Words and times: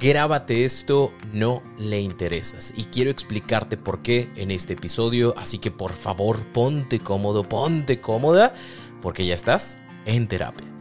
Grábate 0.00 0.64
esto, 0.64 1.12
no 1.34 1.62
le 1.78 2.00
interesas. 2.00 2.72
Y 2.74 2.84
quiero 2.84 3.10
explicarte 3.10 3.76
por 3.76 4.00
qué 4.00 4.30
en 4.36 4.50
este 4.50 4.72
episodio, 4.72 5.34
así 5.36 5.58
que 5.58 5.70
por 5.70 5.92
favor 5.92 6.38
ponte 6.54 7.00
cómodo, 7.00 7.46
ponte 7.46 8.00
cómoda, 8.00 8.54
porque 9.02 9.26
ya 9.26 9.34
estás 9.34 9.76
en 10.06 10.26
terapia. 10.26 10.79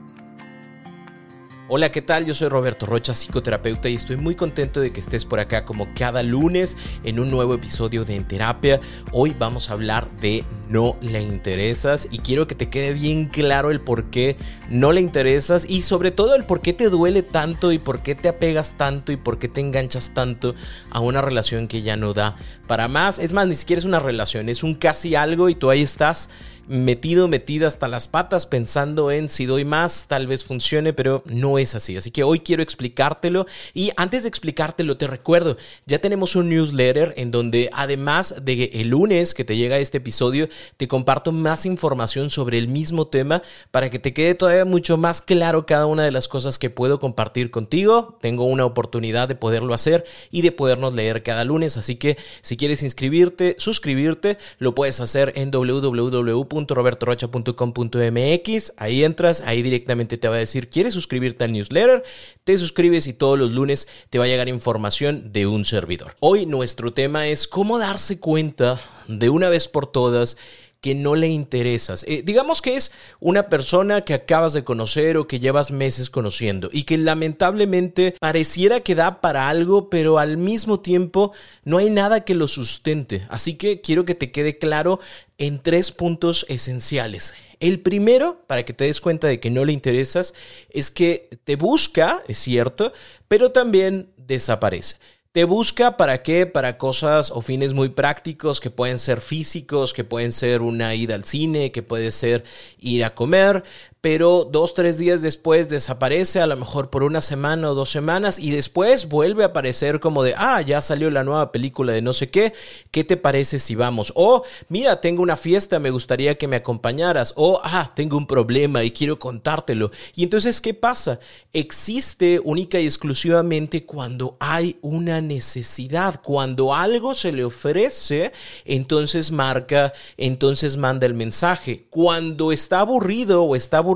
Hola, 1.71 1.91
¿qué 1.91 2.01
tal? 2.01 2.25
Yo 2.25 2.33
soy 2.33 2.49
Roberto 2.49 2.87
Rocha, 2.87 3.13
psicoterapeuta, 3.13 3.89
y 3.89 3.93
estoy 3.93 4.15
muy 4.15 4.33
contento 4.33 4.81
de 4.81 4.91
que 4.91 4.99
estés 4.99 5.23
por 5.23 5.39
acá 5.39 5.65
como 5.65 5.93
cada 5.93 6.23
lunes 6.23 6.75
en 7.03 7.19
un 7.19 7.29
nuevo 7.29 7.53
episodio 7.53 8.05
de 8.05 8.15
En 8.15 8.27
Terapia. 8.27 8.79
Hoy 9.11 9.35
vamos 9.37 9.69
a 9.69 9.73
hablar 9.73 10.09
de 10.19 10.43
no 10.67 10.97
le 10.99 11.21
interesas 11.21 12.07
y 12.09 12.17
quiero 12.17 12.47
que 12.47 12.55
te 12.55 12.71
quede 12.71 12.93
bien 12.93 13.27
claro 13.27 13.69
el 13.69 13.81
por 13.81 14.05
qué 14.05 14.35
no 14.71 14.91
le 14.91 15.01
interesas 15.01 15.67
y 15.69 15.83
sobre 15.83 16.09
todo 16.09 16.33
el 16.33 16.43
por 16.43 16.61
qué 16.61 16.73
te 16.73 16.89
duele 16.89 17.21
tanto 17.21 17.71
y 17.71 17.77
por 17.77 18.01
qué 18.01 18.15
te 18.15 18.29
apegas 18.29 18.75
tanto 18.75 19.11
y 19.11 19.17
por 19.17 19.37
qué 19.37 19.47
te 19.47 19.61
enganchas 19.61 20.15
tanto 20.15 20.55
a 20.89 21.01
una 21.01 21.21
relación 21.21 21.67
que 21.67 21.83
ya 21.83 21.95
no 21.97 22.15
da 22.15 22.35
para 22.65 22.87
más. 22.87 23.19
Es 23.19 23.31
más, 23.31 23.45
ni 23.45 23.53
siquiera 23.53 23.77
es 23.77 23.85
una 23.85 23.99
relación, 23.99 24.49
es 24.49 24.63
un 24.63 24.73
casi 24.73 25.13
algo 25.13 25.49
y 25.49 25.53
tú 25.53 25.69
ahí 25.69 25.83
estás 25.83 26.31
metido, 26.69 27.27
metida 27.27 27.67
hasta 27.67 27.87
las 27.87 28.07
patas 28.07 28.45
pensando 28.45 29.09
en 29.09 29.27
si 29.27 29.47
doy 29.47 29.65
más, 29.65 30.05
tal 30.07 30.27
vez 30.27 30.45
funcione, 30.45 30.93
pero 30.93 31.23
no 31.25 31.57
es 31.57 31.73
así. 31.73 31.97
Así 31.97 32.11
que 32.11 32.23
hoy 32.23 32.41
quiero 32.41 32.61
explicártelo 32.61 33.47
y 33.73 33.91
antes 33.97 34.23
de 34.23 34.29
explicártelo 34.29 34.95
te 34.95 35.07
recuerdo, 35.07 35.57
ya 35.87 35.97
tenemos 35.97 36.35
un 36.35 36.49
newsletter 36.49 37.15
en 37.17 37.31
donde 37.31 37.71
además 37.73 38.35
de 38.43 38.69
el 38.73 38.89
lunes 38.89 39.33
que 39.33 39.43
te 39.43 39.57
llega 39.57 39.79
este 39.79 39.97
episodio, 39.97 40.47
te 40.77 40.87
comparto 40.87 41.31
más 41.31 41.65
información 41.65 42.29
sobre 42.29 42.59
el 42.59 42.67
mismo 42.67 43.07
tema 43.07 43.41
para 43.71 43.89
que 43.89 43.97
te 43.97 44.13
quede 44.13 44.35
todavía 44.35 44.65
mucho 44.65 44.95
más 44.97 45.23
claro 45.23 45.65
cada 45.65 45.87
una 45.87 46.03
de 46.03 46.11
las 46.11 46.27
cosas 46.27 46.59
que 46.59 46.69
puedo 46.69 46.99
compartir 46.99 47.49
contigo. 47.49 48.19
Tengo 48.21 48.43
una 48.43 48.65
oportunidad 48.65 49.27
de 49.27 49.35
poderlo 49.35 49.73
hacer 49.73 50.05
y 50.29 50.43
de 50.43 50.51
podernos 50.51 50.93
leer 50.93 51.23
cada 51.23 51.43
lunes, 51.45 51.77
así 51.77 51.95
que 51.95 52.15
si 52.43 52.57
quieres 52.57 52.83
inscribirte, 52.83 53.55
suscribirte, 53.57 54.37
lo 54.59 54.75
puedes 54.75 54.99
hacer 54.99 55.33
en 55.35 55.49
www 55.49 56.58
robertorocha.com.mx. 56.67 58.73
Ahí 58.77 59.03
entras, 59.03 59.41
ahí 59.41 59.61
directamente 59.61 60.17
te 60.17 60.27
va 60.27 60.35
a 60.35 60.39
decir, 60.39 60.69
¿quieres 60.69 60.93
suscribirte 60.93 61.43
al 61.43 61.53
newsletter? 61.53 62.03
Te 62.43 62.57
suscribes 62.57 63.07
y 63.07 63.13
todos 63.13 63.39
los 63.39 63.51
lunes 63.51 63.87
te 64.09 64.19
va 64.19 64.25
a 64.25 64.27
llegar 64.27 64.49
información 64.49 65.31
de 65.31 65.47
un 65.47 65.65
servidor. 65.65 66.15
Hoy 66.19 66.45
nuestro 66.45 66.93
tema 66.93 67.27
es 67.27 67.47
cómo 67.47 67.79
darse 67.79 68.19
cuenta 68.19 68.79
de 69.07 69.29
una 69.29 69.49
vez 69.49 69.67
por 69.67 69.91
todas 69.91 70.37
que 70.81 70.95
no 70.95 71.15
le 71.15 71.27
interesas. 71.27 72.05
Eh, 72.07 72.21
digamos 72.23 72.61
que 72.61 72.75
es 72.75 72.91
una 73.19 73.49
persona 73.49 74.01
que 74.01 74.13
acabas 74.13 74.53
de 74.53 74.63
conocer 74.63 75.17
o 75.17 75.27
que 75.27 75.39
llevas 75.39 75.71
meses 75.71 76.09
conociendo 76.09 76.69
y 76.71 76.83
que 76.83 76.97
lamentablemente 76.97 78.15
pareciera 78.19 78.79
que 78.79 78.95
da 78.95 79.21
para 79.21 79.49
algo, 79.49 79.89
pero 79.89 80.19
al 80.19 80.37
mismo 80.37 80.79
tiempo 80.79 81.33
no 81.63 81.77
hay 81.77 81.89
nada 81.89 82.21
que 82.21 82.35
lo 82.35 82.47
sustente. 82.47 83.25
Así 83.29 83.55
que 83.55 83.81
quiero 83.81 84.05
que 84.05 84.15
te 84.15 84.31
quede 84.31 84.57
claro 84.57 84.99
en 85.37 85.59
tres 85.59 85.91
puntos 85.91 86.45
esenciales. 86.49 87.33
El 87.59 87.81
primero, 87.81 88.43
para 88.47 88.63
que 88.63 88.73
te 88.73 88.85
des 88.85 89.01
cuenta 89.01 89.27
de 89.27 89.39
que 89.41 89.49
no 89.49 89.65
le 89.65 89.73
interesas, 89.73 90.33
es 90.69 90.91
que 90.91 91.29
te 91.43 91.57
busca, 91.57 92.23
es 92.27 92.37
cierto, 92.37 92.93
pero 93.27 93.51
también 93.51 94.09
desaparece. 94.15 94.97
Te 95.31 95.43
busca 95.43 95.95
para 95.95 96.23
qué? 96.23 96.47
Para 96.47 96.79
cosas 96.79 97.29
o 97.29 97.41
fines 97.41 97.73
muy 97.73 97.89
prácticos 97.89 98.59
que 98.59 98.71
pueden 98.71 98.97
ser 98.97 99.21
físicos, 99.21 99.93
que 99.93 100.03
pueden 100.03 100.33
ser 100.33 100.63
una 100.63 100.95
ida 100.95 101.13
al 101.13 101.23
cine, 101.23 101.71
que 101.71 101.83
puede 101.83 102.11
ser 102.11 102.43
ir 102.79 103.05
a 103.05 103.13
comer, 103.13 103.63
pero 104.01 104.47
dos, 104.49 104.73
tres 104.73 104.97
días 104.97 105.21
después 105.21 105.67
desaparece, 105.67 106.39
a 106.39 106.47
lo 106.47 106.55
mejor 106.55 106.89
por 106.89 107.03
una 107.03 107.21
semana 107.21 107.69
o 107.69 107.75
dos 107.75 107.91
semanas, 107.91 108.39
y 108.39 108.51
después 108.51 109.09
vuelve 109.09 109.43
a 109.43 109.47
aparecer 109.47 109.99
como 109.99 110.23
de, 110.23 110.35
ah, 110.37 110.61
ya 110.61 110.79
salió 110.79 111.11
la 111.11 111.25
nueva 111.25 111.51
película 111.51 111.91
de 111.91 112.01
no 112.01 112.13
sé 112.13 112.29
qué, 112.29 112.53
¿qué 112.91 113.03
te 113.03 113.17
parece 113.17 113.59
si 113.59 113.75
vamos? 113.75 114.13
O, 114.15 114.43
mira, 114.69 115.01
tengo 115.01 115.21
una 115.21 115.35
fiesta, 115.35 115.79
me 115.79 115.89
gustaría 115.89 116.37
que 116.37 116.47
me 116.47 116.55
acompañaras, 116.55 117.33
o, 117.35 117.59
ah, 117.61 117.91
tengo 117.93 118.15
un 118.15 118.25
problema 118.25 118.85
y 118.85 118.91
quiero 118.91 119.19
contártelo. 119.19 119.91
Y 120.15 120.23
entonces, 120.23 120.61
¿qué 120.61 120.73
pasa? 120.73 121.19
Existe 121.51 122.39
única 122.41 122.79
y 122.79 122.85
exclusivamente 122.85 123.85
cuando 123.85 124.37
hay 124.39 124.77
una 124.81 125.19
necesidad, 125.19 126.21
cuando 126.23 126.73
algo 126.73 127.15
se 127.15 127.33
le 127.33 127.43
ofrece, 127.43 128.31
entonces 128.63 129.31
marca, 129.31 129.91
entonces 130.15 130.77
manda 130.77 131.05
el 131.05 131.15
mensaje. 131.15 131.87
Cuando 131.89 132.53
está 132.53 132.79
aburrido 132.79 133.43
o 133.43 133.57
está 133.57 133.79
aburrido, 133.79 133.88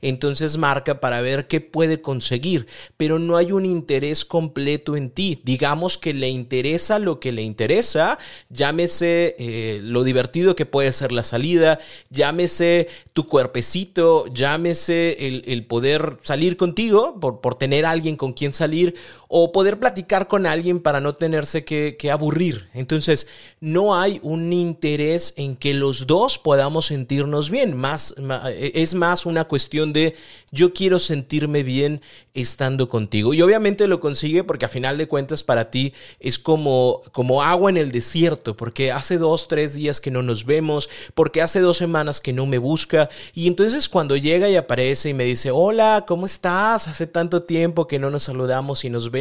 entonces 0.00 0.56
marca 0.56 1.00
para 1.00 1.20
ver 1.20 1.46
qué 1.46 1.60
puede 1.60 2.00
conseguir, 2.00 2.66
pero 2.96 3.18
no 3.18 3.36
hay 3.36 3.52
un 3.52 3.66
interés 3.66 4.24
completo 4.24 4.96
en 4.96 5.10
ti. 5.10 5.40
Digamos 5.44 5.98
que 5.98 6.14
le 6.14 6.28
interesa 6.28 6.98
lo 6.98 7.20
que 7.20 7.32
le 7.32 7.42
interesa, 7.42 8.18
llámese 8.50 9.36
eh, 9.38 9.80
lo 9.82 10.04
divertido 10.04 10.56
que 10.56 10.66
puede 10.66 10.92
ser 10.92 11.12
la 11.12 11.24
salida, 11.24 11.78
llámese 12.10 12.88
tu 13.12 13.26
cuerpecito, 13.26 14.26
llámese 14.32 15.16
el, 15.44 15.66
poder 15.66 16.18
salir 16.22 16.56
contigo 16.56 17.18
por, 17.20 17.40
por 17.40 17.56
tener 17.56 17.84
alguien 17.84 18.16
con 18.16 18.32
quien 18.32 18.52
salir 18.52 18.94
o 19.28 19.52
poder 19.52 19.78
platicar 19.78 20.26
con 20.26 20.46
alguien 20.46 20.80
para 20.80 21.00
no 21.00 21.14
tenerse 21.14 21.64
que, 21.64 21.96
aburrir. 22.10 22.68
Entonces, 22.72 23.26
no 23.60 23.94
hay 23.94 24.18
un 24.22 24.50
interés 24.50 25.34
en 25.36 25.56
que 25.56 25.74
los 25.74 26.06
dos 26.06 26.38
podamos 26.38 26.86
sentirnos 26.86 27.50
bien. 27.50 27.76
Más, 27.76 28.14
es 28.56 28.94
más 28.94 29.26
una 29.26 29.44
cuestión 29.44 29.92
de 29.92 30.14
yo 30.50 30.72
quiero 30.72 30.98
sentirme 30.98 31.62
bien 31.62 32.00
estando 32.32 32.88
contigo. 32.88 33.34
Y 33.34 33.42
obviamente 33.42 33.86
lo 33.86 34.00
consigue 34.00 34.44
porque 34.44 34.64
a 34.64 34.70
final 34.70 34.96
de 34.96 35.08
cuentas 35.08 35.42
para 35.42 35.70
ti 35.70 35.92
es 36.20 36.38
como, 36.38 37.02
como 37.12 37.42
agua 37.42 37.68
en 37.68 37.76
el 37.76 37.92
desierto, 37.92 38.56
porque 38.56 38.90
hace 38.90 39.18
dos, 39.18 39.48
tres 39.48 39.74
días 39.74 40.00
que 40.00 40.10
no 40.10 40.22
nos 40.22 40.46
vemos, 40.46 40.88
porque 41.14 41.42
hace 41.42 41.60
dos 41.60 41.76
semanas 41.76 42.20
que 42.20 42.32
no 42.32 42.46
me 42.46 42.56
busca. 42.56 43.10
Y 43.34 43.46
entonces 43.46 43.90
cuando 43.90 44.16
llega 44.16 44.48
y 44.48 44.56
aparece 44.56 45.10
y 45.10 45.14
me 45.14 45.24
dice, 45.24 45.50
hola, 45.50 46.06
¿cómo 46.08 46.24
estás? 46.24 46.88
Hace 46.88 47.06
tanto 47.06 47.42
tiempo 47.42 47.86
que 47.86 47.98
no 47.98 48.08
nos 48.08 48.22
saludamos 48.22 48.84
y 48.86 48.90
nos 48.90 49.10
vemos 49.10 49.17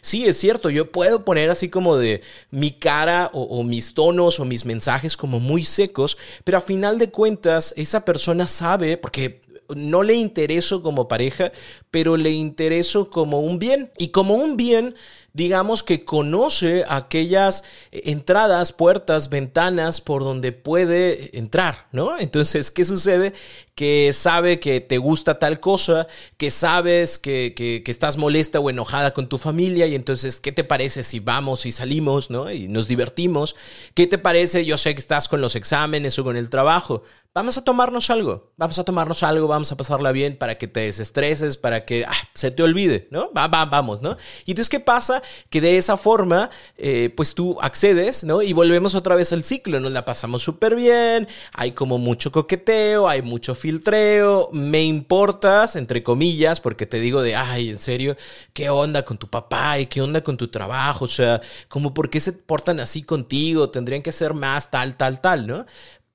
sí, 0.00 0.26
es 0.26 0.38
cierto, 0.38 0.70
yo 0.70 0.90
puedo 0.90 1.24
poner 1.24 1.50
así 1.50 1.68
como 1.68 1.96
de 1.96 2.22
mi 2.50 2.72
cara 2.72 3.30
o, 3.32 3.62
mis 3.64 3.94
tonos 3.94 4.40
o 4.40 4.44
mis 4.44 4.64
mensajes 4.64 5.16
como 5.16 5.40
muy 5.40 5.64
secos, 5.64 6.18
pero 6.44 6.58
a 6.58 6.62
final 6.62 6.98
de 6.98 7.10
cuentas 7.10 7.74
esa 7.76 8.04
persona 8.04 8.46
sabe, 8.46 8.96
porque 8.96 9.42
no 9.74 10.02
le 10.02 10.14
intereso 10.14 10.82
como 10.82 11.08
pareja, 11.08 11.52
pero 11.90 12.16
le 12.16 12.30
intereso 12.30 13.10
como 13.10 13.40
un 13.40 13.58
bien. 13.58 13.90
Y 13.98 14.08
como 14.08 14.34
un 14.34 14.56
bien, 14.56 14.94
digamos 15.32 15.82
que 15.82 16.04
conoce 16.04 16.84
aquellas 16.88 17.62
entradas, 17.92 18.72
puertas, 18.72 19.28
ventanas 19.28 20.00
por 20.00 20.24
donde 20.24 20.52
puede 20.52 21.36
entrar, 21.38 21.86
¿no? 21.92 22.18
Entonces, 22.18 22.70
¿qué 22.70 22.84
sucede? 22.84 23.32
Que 23.74 24.12
sabe 24.12 24.58
que 24.58 24.80
te 24.80 24.98
gusta 24.98 25.38
tal 25.38 25.60
cosa, 25.60 26.08
que 26.36 26.50
sabes 26.50 27.18
que, 27.18 27.54
que, 27.54 27.82
estás 27.88 28.16
molesta 28.16 28.58
o 28.58 28.70
enojada 28.70 29.14
con 29.14 29.28
tu 29.28 29.38
familia 29.38 29.86
y 29.86 29.94
entonces, 29.94 30.40
¿qué 30.40 30.50
te 30.50 30.64
parece 30.64 31.04
si 31.04 31.20
vamos 31.20 31.66
y 31.66 31.72
salimos, 31.72 32.30
¿no? 32.30 32.50
Y 32.50 32.68
nos 32.68 32.88
divertimos. 32.88 33.54
¿Qué 33.94 34.06
te 34.06 34.18
parece? 34.18 34.64
Yo 34.64 34.76
sé 34.76 34.94
que 34.94 35.00
estás 35.00 35.28
con 35.28 35.40
los 35.40 35.54
exámenes 35.56 36.18
o 36.18 36.24
con 36.24 36.36
el 36.36 36.50
trabajo. 36.50 37.02
Vamos 37.34 37.56
a 37.56 37.62
tomarnos 37.62 38.10
algo, 38.10 38.52
vamos 38.56 38.80
a 38.80 38.84
tomarnos 38.84 39.22
algo, 39.22 39.46
vamos 39.46 39.70
a 39.70 39.76
pasarla 39.76 40.10
bien 40.10 40.36
para 40.36 40.58
que 40.58 40.66
te 40.66 40.80
desestreses, 40.80 41.56
para 41.56 41.84
que 41.84 42.04
ah, 42.04 42.12
se 42.34 42.50
te 42.50 42.64
olvide, 42.64 43.06
¿no? 43.12 43.30
Va, 43.32 43.46
va, 43.46 43.64
vamos, 43.64 44.02
¿no? 44.02 44.16
Y 44.44 44.52
entonces, 44.52 44.68
¿qué 44.68 44.80
pasa? 44.80 45.17
Que 45.50 45.60
de 45.60 45.78
esa 45.78 45.96
forma, 45.96 46.50
eh, 46.76 47.12
pues 47.16 47.34
tú 47.34 47.58
accedes, 47.60 48.24
¿no? 48.24 48.42
Y 48.42 48.52
volvemos 48.52 48.94
otra 48.94 49.14
vez 49.14 49.32
al 49.32 49.44
ciclo, 49.44 49.80
nos 49.80 49.92
la 49.92 50.04
pasamos 50.04 50.42
súper 50.42 50.76
bien, 50.76 51.28
hay 51.52 51.72
como 51.72 51.98
mucho 51.98 52.32
coqueteo, 52.32 53.08
hay 53.08 53.22
mucho 53.22 53.54
filtreo, 53.54 54.50
me 54.52 54.82
importas, 54.82 55.76
entre 55.76 56.02
comillas, 56.02 56.60
porque 56.60 56.86
te 56.86 57.00
digo 57.00 57.22
de, 57.22 57.36
ay, 57.36 57.70
en 57.70 57.78
serio, 57.78 58.16
¿qué 58.52 58.70
onda 58.70 59.04
con 59.04 59.18
tu 59.18 59.28
papá 59.28 59.78
y 59.78 59.86
qué 59.86 60.00
onda 60.02 60.22
con 60.22 60.36
tu 60.36 60.48
trabajo? 60.48 61.04
O 61.04 61.08
sea, 61.08 61.40
como 61.68 61.94
por 61.94 62.10
qué 62.10 62.20
se 62.20 62.32
portan 62.32 62.80
así 62.80 63.02
contigo, 63.02 63.70
tendrían 63.70 64.02
que 64.02 64.12
ser 64.12 64.34
más 64.34 64.70
tal, 64.70 64.96
tal, 64.96 65.20
tal, 65.20 65.46
¿no? 65.46 65.66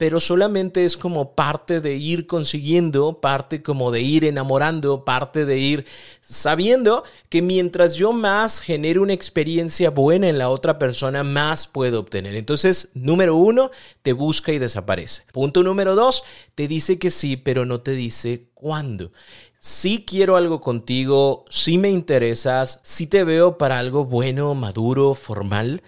Pero 0.03 0.19
solamente 0.19 0.83
es 0.83 0.97
como 0.97 1.31
parte 1.31 1.79
de 1.79 1.95
ir 1.95 2.27
consiguiendo, 2.27 3.21
parte 3.21 3.63
como 3.63 3.89
de 3.89 4.01
ir 4.01 4.25
enamorando, 4.25 5.05
parte 5.05 5.45
de 5.45 5.59
ir 5.59 5.85
sabiendo 6.19 7.05
que 7.29 7.41
mientras 7.41 7.95
yo 7.95 8.11
más 8.11 8.59
genere 8.59 8.99
una 8.99 9.13
experiencia 9.13 9.91
buena 9.91 10.27
en 10.27 10.37
la 10.37 10.49
otra 10.49 10.77
persona, 10.77 11.23
más 11.23 11.67
puedo 11.67 12.01
obtener. 12.01 12.35
Entonces, 12.35 12.89
número 12.95 13.37
uno, 13.37 13.71
te 14.01 14.11
busca 14.11 14.51
y 14.51 14.59
desaparece. 14.59 15.23
Punto 15.31 15.63
número 15.63 15.95
dos, 15.95 16.25
te 16.53 16.67
dice 16.67 16.99
que 16.99 17.09
sí, 17.09 17.37
pero 17.37 17.65
no 17.65 17.79
te 17.79 17.91
dice 17.91 18.49
cuándo. 18.53 19.13
Si 19.59 20.03
quiero 20.03 20.35
algo 20.35 20.59
contigo, 20.59 21.45
si 21.49 21.77
me 21.77 21.89
interesas, 21.89 22.81
si 22.83 23.07
te 23.07 23.23
veo 23.23 23.57
para 23.57 23.79
algo 23.79 24.03
bueno, 24.03 24.53
maduro, 24.53 25.13
formal, 25.13 25.81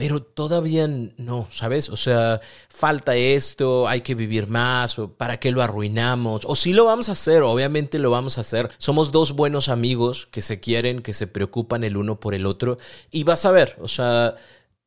pero 0.00 0.22
todavía 0.22 0.88
no, 0.88 1.46
¿sabes? 1.50 1.90
O 1.90 1.96
sea, 1.98 2.40
falta 2.70 3.16
esto, 3.16 3.86
hay 3.86 4.00
que 4.00 4.14
vivir 4.14 4.46
más, 4.46 4.98
o 4.98 5.12
para 5.12 5.38
qué 5.38 5.50
lo 5.50 5.60
arruinamos, 5.60 6.46
o 6.46 6.56
si 6.56 6.72
lo 6.72 6.86
vamos 6.86 7.10
a 7.10 7.12
hacer, 7.12 7.42
obviamente 7.42 7.98
lo 7.98 8.10
vamos 8.10 8.38
a 8.38 8.40
hacer. 8.40 8.70
Somos 8.78 9.12
dos 9.12 9.32
buenos 9.32 9.68
amigos 9.68 10.26
que 10.30 10.40
se 10.40 10.58
quieren, 10.58 11.02
que 11.02 11.12
se 11.12 11.26
preocupan 11.26 11.84
el 11.84 11.98
uno 11.98 12.18
por 12.18 12.34
el 12.34 12.46
otro, 12.46 12.78
y 13.10 13.24
vas 13.24 13.44
a 13.44 13.50
ver, 13.50 13.76
o 13.78 13.88
sea, 13.88 14.36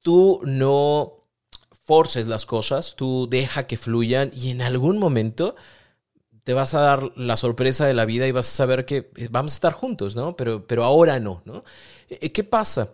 tú 0.02 0.42
no 0.46 1.28
forces 1.86 2.26
las 2.26 2.48
cosas, 2.48 2.96
tú 2.96 3.28
deja 3.30 3.68
que 3.68 3.78
fluyan 3.78 4.32
y 4.34 4.50
en 4.50 4.64
algún 4.64 4.98
momento 4.98 5.56
te 6.44 6.56
vas 6.56 6.74
a 6.74 6.80
dar 6.80 7.12
la 7.16 7.38
sorpresa 7.38 7.86
de 7.86 7.94
la 7.94 8.06
vida 8.06 8.26
y 8.26 8.32
vas 8.32 8.48
a 8.48 8.56
saber 8.56 8.86
que 8.86 9.12
vamos 9.30 9.52
a 9.52 9.58
estar 9.58 9.74
juntos, 9.74 10.16
¿no? 10.16 10.36
Pero, 10.36 10.66
pero 10.66 10.84
ahora 10.84 11.20
no, 11.20 11.44
¿no? 11.46 11.64
Eh, 12.10 12.32
¿Qué 12.32 12.44
pasa? 12.44 12.90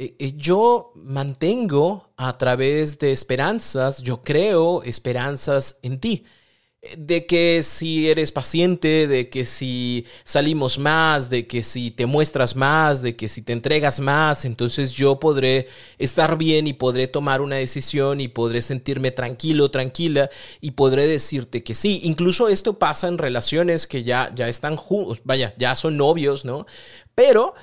Eh, 0.00 0.16
eh, 0.18 0.32
yo 0.34 0.92
mantengo 0.94 2.10
a 2.16 2.38
través 2.38 2.98
de 2.98 3.12
esperanzas, 3.12 4.02
yo 4.02 4.22
creo 4.22 4.82
esperanzas 4.82 5.78
en 5.82 6.00
ti. 6.00 6.24
Eh, 6.82 6.94
de 6.98 7.26
que 7.26 7.62
si 7.62 8.08
eres 8.08 8.32
paciente, 8.32 9.06
de 9.06 9.28
que 9.28 9.44
si 9.44 10.06
salimos 10.24 10.78
más, 10.78 11.28
de 11.28 11.46
que 11.46 11.62
si 11.62 11.90
te 11.90 12.06
muestras 12.06 12.56
más, 12.56 13.02
de 13.02 13.14
que 13.14 13.28
si 13.28 13.42
te 13.42 13.52
entregas 13.52 14.00
más, 14.00 14.46
entonces 14.46 14.92
yo 14.94 15.20
podré 15.20 15.68
estar 15.98 16.38
bien 16.38 16.66
y 16.66 16.72
podré 16.72 17.06
tomar 17.06 17.42
una 17.42 17.56
decisión 17.56 18.22
y 18.22 18.28
podré 18.28 18.62
sentirme 18.62 19.10
tranquilo, 19.10 19.70
tranquila 19.70 20.30
y 20.62 20.70
podré 20.72 21.06
decirte 21.06 21.62
que 21.62 21.74
sí. 21.74 22.00
Incluso 22.04 22.48
esto 22.48 22.78
pasa 22.78 23.08
en 23.08 23.18
relaciones 23.18 23.86
que 23.86 24.02
ya, 24.02 24.32
ya 24.34 24.48
están 24.48 24.76
juntos, 24.76 25.20
vaya, 25.24 25.54
ya 25.58 25.76
son 25.76 25.98
novios, 25.98 26.46
¿no? 26.46 26.64
Pero, 27.14 27.54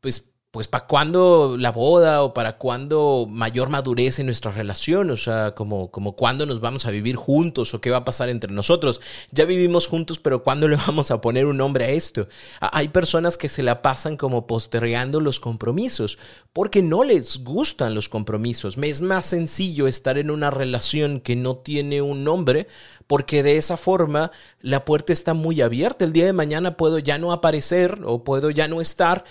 pues 0.00 0.31
pues 0.52 0.68
para 0.68 0.86
cuándo 0.86 1.56
la 1.58 1.72
boda 1.72 2.22
o 2.22 2.34
para 2.34 2.58
cuándo 2.58 3.26
mayor 3.26 3.70
madurez 3.70 4.18
en 4.18 4.26
nuestra 4.26 4.52
relación, 4.52 5.10
o 5.10 5.16
sea, 5.16 5.54
como, 5.54 5.90
como 5.90 6.14
cuándo 6.14 6.44
nos 6.44 6.60
vamos 6.60 6.84
a 6.84 6.90
vivir 6.90 7.16
juntos 7.16 7.72
o 7.72 7.80
qué 7.80 7.90
va 7.90 7.96
a 7.96 8.04
pasar 8.04 8.28
entre 8.28 8.52
nosotros. 8.52 9.00
Ya 9.30 9.46
vivimos 9.46 9.88
juntos, 9.88 10.18
pero 10.18 10.42
¿cuándo 10.42 10.68
le 10.68 10.76
vamos 10.86 11.10
a 11.10 11.22
poner 11.22 11.46
un 11.46 11.56
nombre 11.56 11.86
a 11.86 11.88
esto? 11.88 12.28
Hay 12.60 12.88
personas 12.88 13.38
que 13.38 13.48
se 13.48 13.62
la 13.62 13.80
pasan 13.80 14.18
como 14.18 14.46
postergando 14.46 15.20
los 15.20 15.40
compromisos 15.40 16.18
porque 16.52 16.82
no 16.82 17.02
les 17.02 17.42
gustan 17.42 17.94
los 17.94 18.10
compromisos. 18.10 18.76
Me 18.76 18.90
es 18.90 19.00
más 19.00 19.24
sencillo 19.24 19.88
estar 19.88 20.18
en 20.18 20.30
una 20.30 20.50
relación 20.50 21.20
que 21.20 21.34
no 21.34 21.56
tiene 21.56 22.02
un 22.02 22.24
nombre 22.24 22.66
porque 23.06 23.42
de 23.42 23.56
esa 23.56 23.78
forma 23.78 24.32
la 24.60 24.84
puerta 24.84 25.14
está 25.14 25.32
muy 25.32 25.62
abierta. 25.62 26.04
El 26.04 26.12
día 26.12 26.26
de 26.26 26.34
mañana 26.34 26.76
puedo 26.76 26.98
ya 26.98 27.16
no 27.16 27.32
aparecer 27.32 28.00
o 28.04 28.22
puedo 28.22 28.50
ya 28.50 28.68
no 28.68 28.82
estar, 28.82 29.24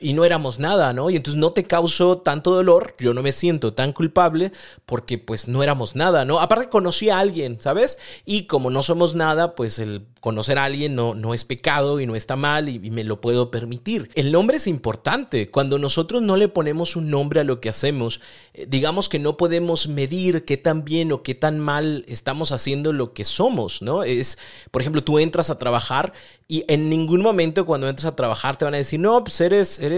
y 0.00 0.14
no 0.14 0.24
éramos 0.24 0.58
nada, 0.58 0.92
¿no? 0.92 1.10
Y 1.10 1.16
entonces 1.16 1.38
no 1.38 1.52
te 1.52 1.64
causó 1.64 2.18
tanto 2.18 2.52
dolor, 2.52 2.94
yo 2.98 3.14
no 3.14 3.22
me 3.22 3.32
siento 3.32 3.74
tan 3.74 3.92
culpable 3.92 4.50
porque 4.86 5.18
pues 5.18 5.46
no 5.46 5.62
éramos 5.62 5.94
nada, 5.94 6.24
¿no? 6.24 6.40
Aparte 6.40 6.68
conocí 6.68 7.10
a 7.10 7.18
alguien, 7.18 7.60
¿sabes? 7.60 7.98
Y 8.24 8.44
como 8.44 8.70
no 8.70 8.82
somos 8.82 9.14
nada, 9.14 9.54
pues 9.54 9.78
el 9.78 10.06
conocer 10.20 10.58
a 10.58 10.64
alguien 10.64 10.94
no, 10.94 11.14
no 11.14 11.34
es 11.34 11.44
pecado 11.44 12.00
y 12.00 12.06
no 12.06 12.14
está 12.14 12.36
mal 12.36 12.68
y, 12.68 12.78
me 12.90 13.04
lo 13.04 13.20
puedo 13.20 13.50
permitir. 13.50 14.10
El 14.14 14.32
nombre 14.32 14.56
es 14.56 14.66
importante. 14.66 15.50
Cuando 15.50 15.78
nosotros 15.78 16.22
no 16.22 16.36
le 16.36 16.48
ponemos 16.48 16.96
un 16.96 17.08
nombre 17.08 17.40
a 17.40 17.44
lo 17.44 17.60
que 17.60 17.68
hacemos, 17.68 18.20
eh, 18.52 18.66
digamos 18.68 19.08
que 19.08 19.18
no 19.18 19.36
podemos 19.36 19.86
medir 19.86 20.44
qué 20.44 20.56
tan 20.56 20.84
bien 20.84 21.12
o 21.12 21.22
qué 21.22 21.34
tan 21.34 21.60
mal 21.60 22.04
estamos 22.08 22.52
haciendo 22.52 22.92
lo 22.92 23.12
que 23.12 23.24
somos, 23.24 23.80
¿no? 23.80 24.02
Es, 24.02 24.38
por 24.70 24.82
ejemplo, 24.82 25.04
tú 25.04 25.18
entras 25.18 25.50
a 25.50 25.58
trabajar 25.58 26.12
y 26.48 26.64
en 26.66 26.90
ningún 26.90 27.22
momento 27.22 27.64
cuando 27.64 27.88
entras 27.88 28.06
a 28.06 28.16
trabajar 28.16 28.56
te 28.56 28.64
van 28.64 28.74
a 28.74 28.78
decir, 28.78 28.98
no, 28.98 29.22
pues 29.22 29.40
eres, 29.40 29.78
eres 29.78 29.89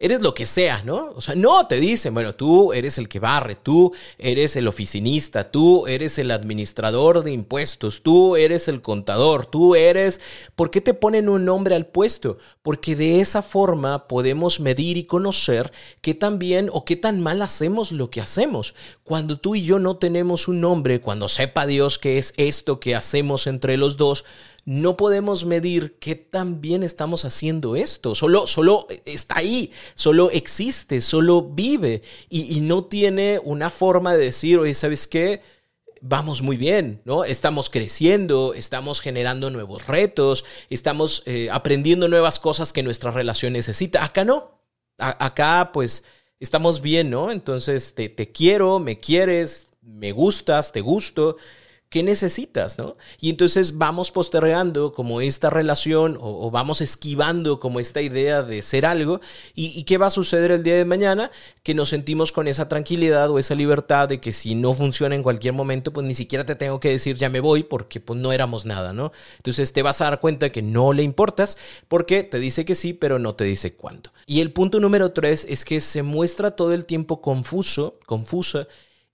eres 0.00 0.22
lo 0.22 0.32
que 0.32 0.46
sea, 0.46 0.82
¿no? 0.82 1.12
O 1.14 1.20
sea, 1.20 1.34
no 1.34 1.66
te 1.66 1.78
dicen, 1.78 2.14
bueno, 2.14 2.34
tú 2.34 2.72
eres 2.72 2.96
el 2.96 3.06
que 3.06 3.20
barre, 3.20 3.54
tú 3.54 3.92
eres 4.16 4.56
el 4.56 4.66
oficinista, 4.66 5.50
tú 5.50 5.86
eres 5.86 6.18
el 6.18 6.30
administrador 6.30 7.22
de 7.22 7.32
impuestos, 7.32 8.02
tú 8.02 8.34
eres 8.34 8.66
el 8.68 8.80
contador, 8.80 9.44
tú 9.44 9.74
eres... 9.74 10.20
¿Por 10.56 10.70
qué 10.70 10.80
te 10.80 10.94
ponen 10.94 11.28
un 11.28 11.44
nombre 11.44 11.74
al 11.74 11.86
puesto? 11.86 12.38
Porque 12.62 12.96
de 12.96 13.20
esa 13.20 13.42
forma 13.42 14.08
podemos 14.08 14.58
medir 14.58 14.96
y 14.96 15.04
conocer 15.04 15.70
qué 16.00 16.14
tan 16.14 16.38
bien 16.38 16.70
o 16.72 16.86
qué 16.86 16.96
tan 16.96 17.20
mal 17.20 17.42
hacemos 17.42 17.92
lo 17.92 18.08
que 18.08 18.22
hacemos. 18.22 18.74
Cuando 19.04 19.38
tú 19.38 19.54
y 19.54 19.64
yo 19.64 19.78
no 19.78 19.98
tenemos 19.98 20.48
un 20.48 20.62
nombre, 20.62 21.02
cuando 21.02 21.28
sepa 21.28 21.66
Dios 21.66 21.98
que 21.98 22.16
es 22.16 22.32
esto 22.38 22.80
que 22.80 22.94
hacemos 22.94 23.46
entre 23.46 23.76
los 23.76 23.98
dos, 23.98 24.24
no 24.70 24.96
podemos 24.96 25.46
medir 25.46 25.96
qué 25.98 26.14
tan 26.14 26.60
bien 26.60 26.84
estamos 26.84 27.24
haciendo 27.24 27.74
esto. 27.74 28.14
Solo, 28.14 28.46
solo 28.46 28.86
está 29.04 29.38
ahí, 29.38 29.72
solo 29.96 30.30
existe, 30.30 31.00
solo 31.00 31.42
vive 31.42 32.02
y, 32.28 32.60
no 32.60 32.84
tiene 32.84 33.40
una 33.42 33.68
forma 33.68 34.12
de 34.12 34.26
decir, 34.26 34.60
oye, 34.60 34.76
¿sabes 34.76 35.08
qué? 35.08 35.42
vamos 36.02 36.40
muy 36.40 36.56
bien, 36.56 37.02
¿no? 37.04 37.24
Estamos 37.24 37.68
creciendo, 37.68 38.54
estamos 38.54 39.00
generando 39.00 39.50
nuevos 39.50 39.88
retos, 39.88 40.44
estamos 40.70 41.24
eh, 41.26 41.48
aprendiendo 41.50 42.06
nuevas 42.08 42.38
cosas 42.38 42.72
que 42.72 42.84
nuestra 42.84 43.10
relación 43.10 43.52
necesita. 43.52 44.04
Acá 44.04 44.24
no. 44.24 44.62
acá, 44.98 45.70
pues, 45.74 46.04
estamos 46.38 46.80
bien, 46.80 47.10
¿no? 47.10 47.32
Entonces, 47.32 47.96
te, 47.96 48.08
te 48.08 48.30
quiero, 48.30 48.78
me 48.78 49.00
quieres, 49.00 49.66
me 49.82 50.12
gustas, 50.12 50.70
te 50.70 50.80
gusto. 50.80 51.38
¿Qué 51.90 52.04
necesitas? 52.04 52.78
¿no? 52.78 52.96
Y 53.20 53.30
entonces 53.30 53.76
vamos 53.76 54.12
postergando 54.12 54.92
como 54.92 55.20
esta 55.20 55.50
relación 55.50 56.16
o, 56.20 56.48
vamos 56.52 56.80
esquivando 56.80 57.58
como 57.58 57.80
esta 57.80 58.00
idea 58.00 58.44
de 58.44 58.62
ser 58.62 58.86
algo. 58.86 59.20
¿Y, 59.56 59.82
qué 59.82 59.98
va 59.98 60.06
a 60.06 60.10
suceder 60.10 60.52
el 60.52 60.62
día 60.62 60.76
de 60.76 60.84
mañana? 60.84 61.32
Que 61.64 61.74
nos 61.74 61.88
sentimos 61.88 62.30
con 62.30 62.46
esa 62.46 62.68
tranquilidad 62.68 63.28
o 63.28 63.40
esa 63.40 63.56
libertad 63.56 64.08
de 64.08 64.20
que 64.20 64.32
si 64.32 64.54
no 64.54 64.72
funciona 64.72 65.16
en 65.16 65.24
cualquier 65.24 65.52
momento, 65.52 65.92
pues 65.92 66.06
ni 66.06 66.14
siquiera 66.14 66.46
te 66.46 66.54
tengo 66.54 66.78
que 66.78 66.90
decir 66.90 67.16
ya 67.16 67.28
me 67.28 67.40
voy 67.40 67.64
porque 67.64 67.98
pues 67.98 68.20
no 68.20 68.32
éramos 68.32 68.66
nada, 68.66 68.92
¿no? 68.92 69.10
Entonces 69.38 69.72
te 69.72 69.82
vas 69.82 70.00
a 70.00 70.04
dar 70.04 70.20
cuenta 70.20 70.50
que 70.50 70.62
no 70.62 70.92
le 70.92 71.02
importas 71.02 71.58
porque 71.88 72.22
te 72.22 72.38
dice 72.38 72.64
que 72.64 72.76
sí, 72.76 72.92
pero 72.92 73.18
no 73.18 73.34
te 73.34 73.42
dice 73.42 73.74
cuándo. 73.74 74.12
Y 74.26 74.42
el 74.42 74.52
punto 74.52 74.78
número 74.78 75.10
tres 75.10 75.44
es 75.48 75.64
que 75.64 75.80
se 75.80 76.04
muestra 76.04 76.52
todo 76.52 76.72
el 76.72 76.86
tiempo 76.86 77.20
confuso, 77.20 77.98
confusa 78.06 78.68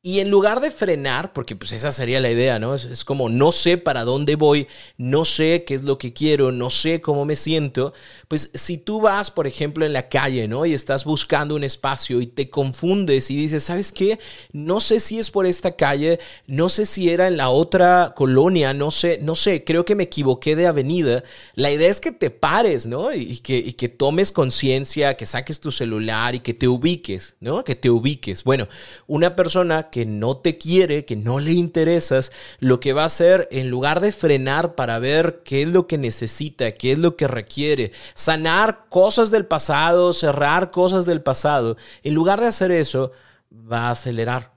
y 0.07 0.21
en 0.21 0.31
lugar 0.31 0.61
de 0.61 0.71
frenar, 0.71 1.33
porque 1.33 1.57
pues 1.57 1.73
esa 1.73 1.91
sería 1.91 2.21
la 2.21 2.31
idea, 2.31 2.61
¿no? 2.61 2.77
Es, 2.77 3.05
como 3.05 3.29
no 3.29 3.51
sé 3.51 3.77
para 3.77 4.05
dónde 4.05 4.37
voy, 4.37 4.69
no 4.99 5.25
sé 5.25 5.65
qué 5.67 5.75
es 5.75 5.83
lo 5.83 5.99
que 5.99 6.13
quiero, 6.13 6.53
no 6.53 6.71
sé 6.71 7.01
cómo 7.01 7.25
me 7.25 7.35
siento, 7.35 7.93
pues 8.29 8.53
si 8.55 8.79
tú 8.79 9.01
vas, 9.01 9.33
por 9.33 9.49
ejemplo, 9.49 9.85
en 9.85 9.93
la 9.93 10.09
calle, 10.09 10.47
¿no? 10.47 10.65
Y 10.65 10.75
estás 10.75 11.05
buscando 11.05 11.57
un 11.57 11.65
espacio 11.65 12.21
y 12.21 12.29
te 12.29 12.51
confundes 12.51 13.33
y 13.33 13.37
dices, 13.37 13.65
¿sabes 13.65 13.91
qué? 13.91 14.21
No 14.53 14.79
sé 14.79 15.01
si 15.01 15.19
es 15.19 15.33
por 15.33 15.45
esta 15.45 15.75
calle, 15.75 16.21
no 16.47 16.69
sé 16.69 16.87
si 16.87 17.11
era 17.11 17.27
en 17.27 17.37
la 17.37 17.49
otra 17.49 18.15
colonia, 18.15 18.73
no 18.73 18.93
sé, 18.93 19.19
no 19.23 19.35
sé, 19.35 19.65
creo 19.65 19.85
que 19.85 19.97
me 19.97 20.05
equivoqué 20.05 20.55
de 20.55 20.69
avenida. 20.69 21.25
La 21.57 21.73
idea 21.73 21.91
es 21.91 22.01
que 22.01 22.13
te 22.13 22.31
pares, 22.31 22.87
¿no? 22.87 23.13
Y, 23.13 23.39
que, 23.39 23.57
y 23.57 23.73
que 23.73 23.89
tomes 23.89 24.31
conciencia, 24.31 25.17
que 25.17 25.27
saques 25.27 25.59
tu 25.59 25.73
celular 25.73 26.37
y 26.37 26.39
que 26.39 26.55
te 26.55 26.69
ubiques, 26.69 27.35
¿no? 27.41 27.65
Que 27.65 27.75
te 27.75 27.91
ubiques. 27.91 28.45
Bueno, 28.45 28.69
una 29.09 29.35
persona 29.35 29.91
no 30.05 30.37
te 30.37 30.59
quiere, 30.59 31.05
que 31.05 31.17
no 31.17 31.39
le 31.39 31.53
interesas, 31.53 32.33
lo 32.59 32.81
que 32.81 32.93
va 32.93 33.05
a 33.05 33.07
hacer, 33.07 33.49
en 33.51 33.71
lugar 33.71 34.01
de 34.01 34.13
frenar 34.13 34.75
para 34.75 34.99
ver 34.99 35.43
qué 35.45 35.63
es 35.63 35.69
lo 35.69 35.87
que 35.87 35.97
necesita, 35.97 36.73
qué 36.73 36.93
es 36.93 36.99
lo 36.99 37.17
que 37.17 37.29
requiere, 37.29 37.93
sanar 38.15 38.87
cosas 38.89 39.31
del 39.31 39.47
pasado, 39.47 40.13
cerrar 40.13 40.71
cosas 40.71 41.07
del 41.07 41.23
pasado, 41.23 41.77
en 42.03 42.15
lugar 42.15 42.41
de 42.41 42.49
hacer 42.49 42.73
eso, 42.73 43.13
va 43.51 43.89
a 43.89 43.91
acelerar 43.93 44.56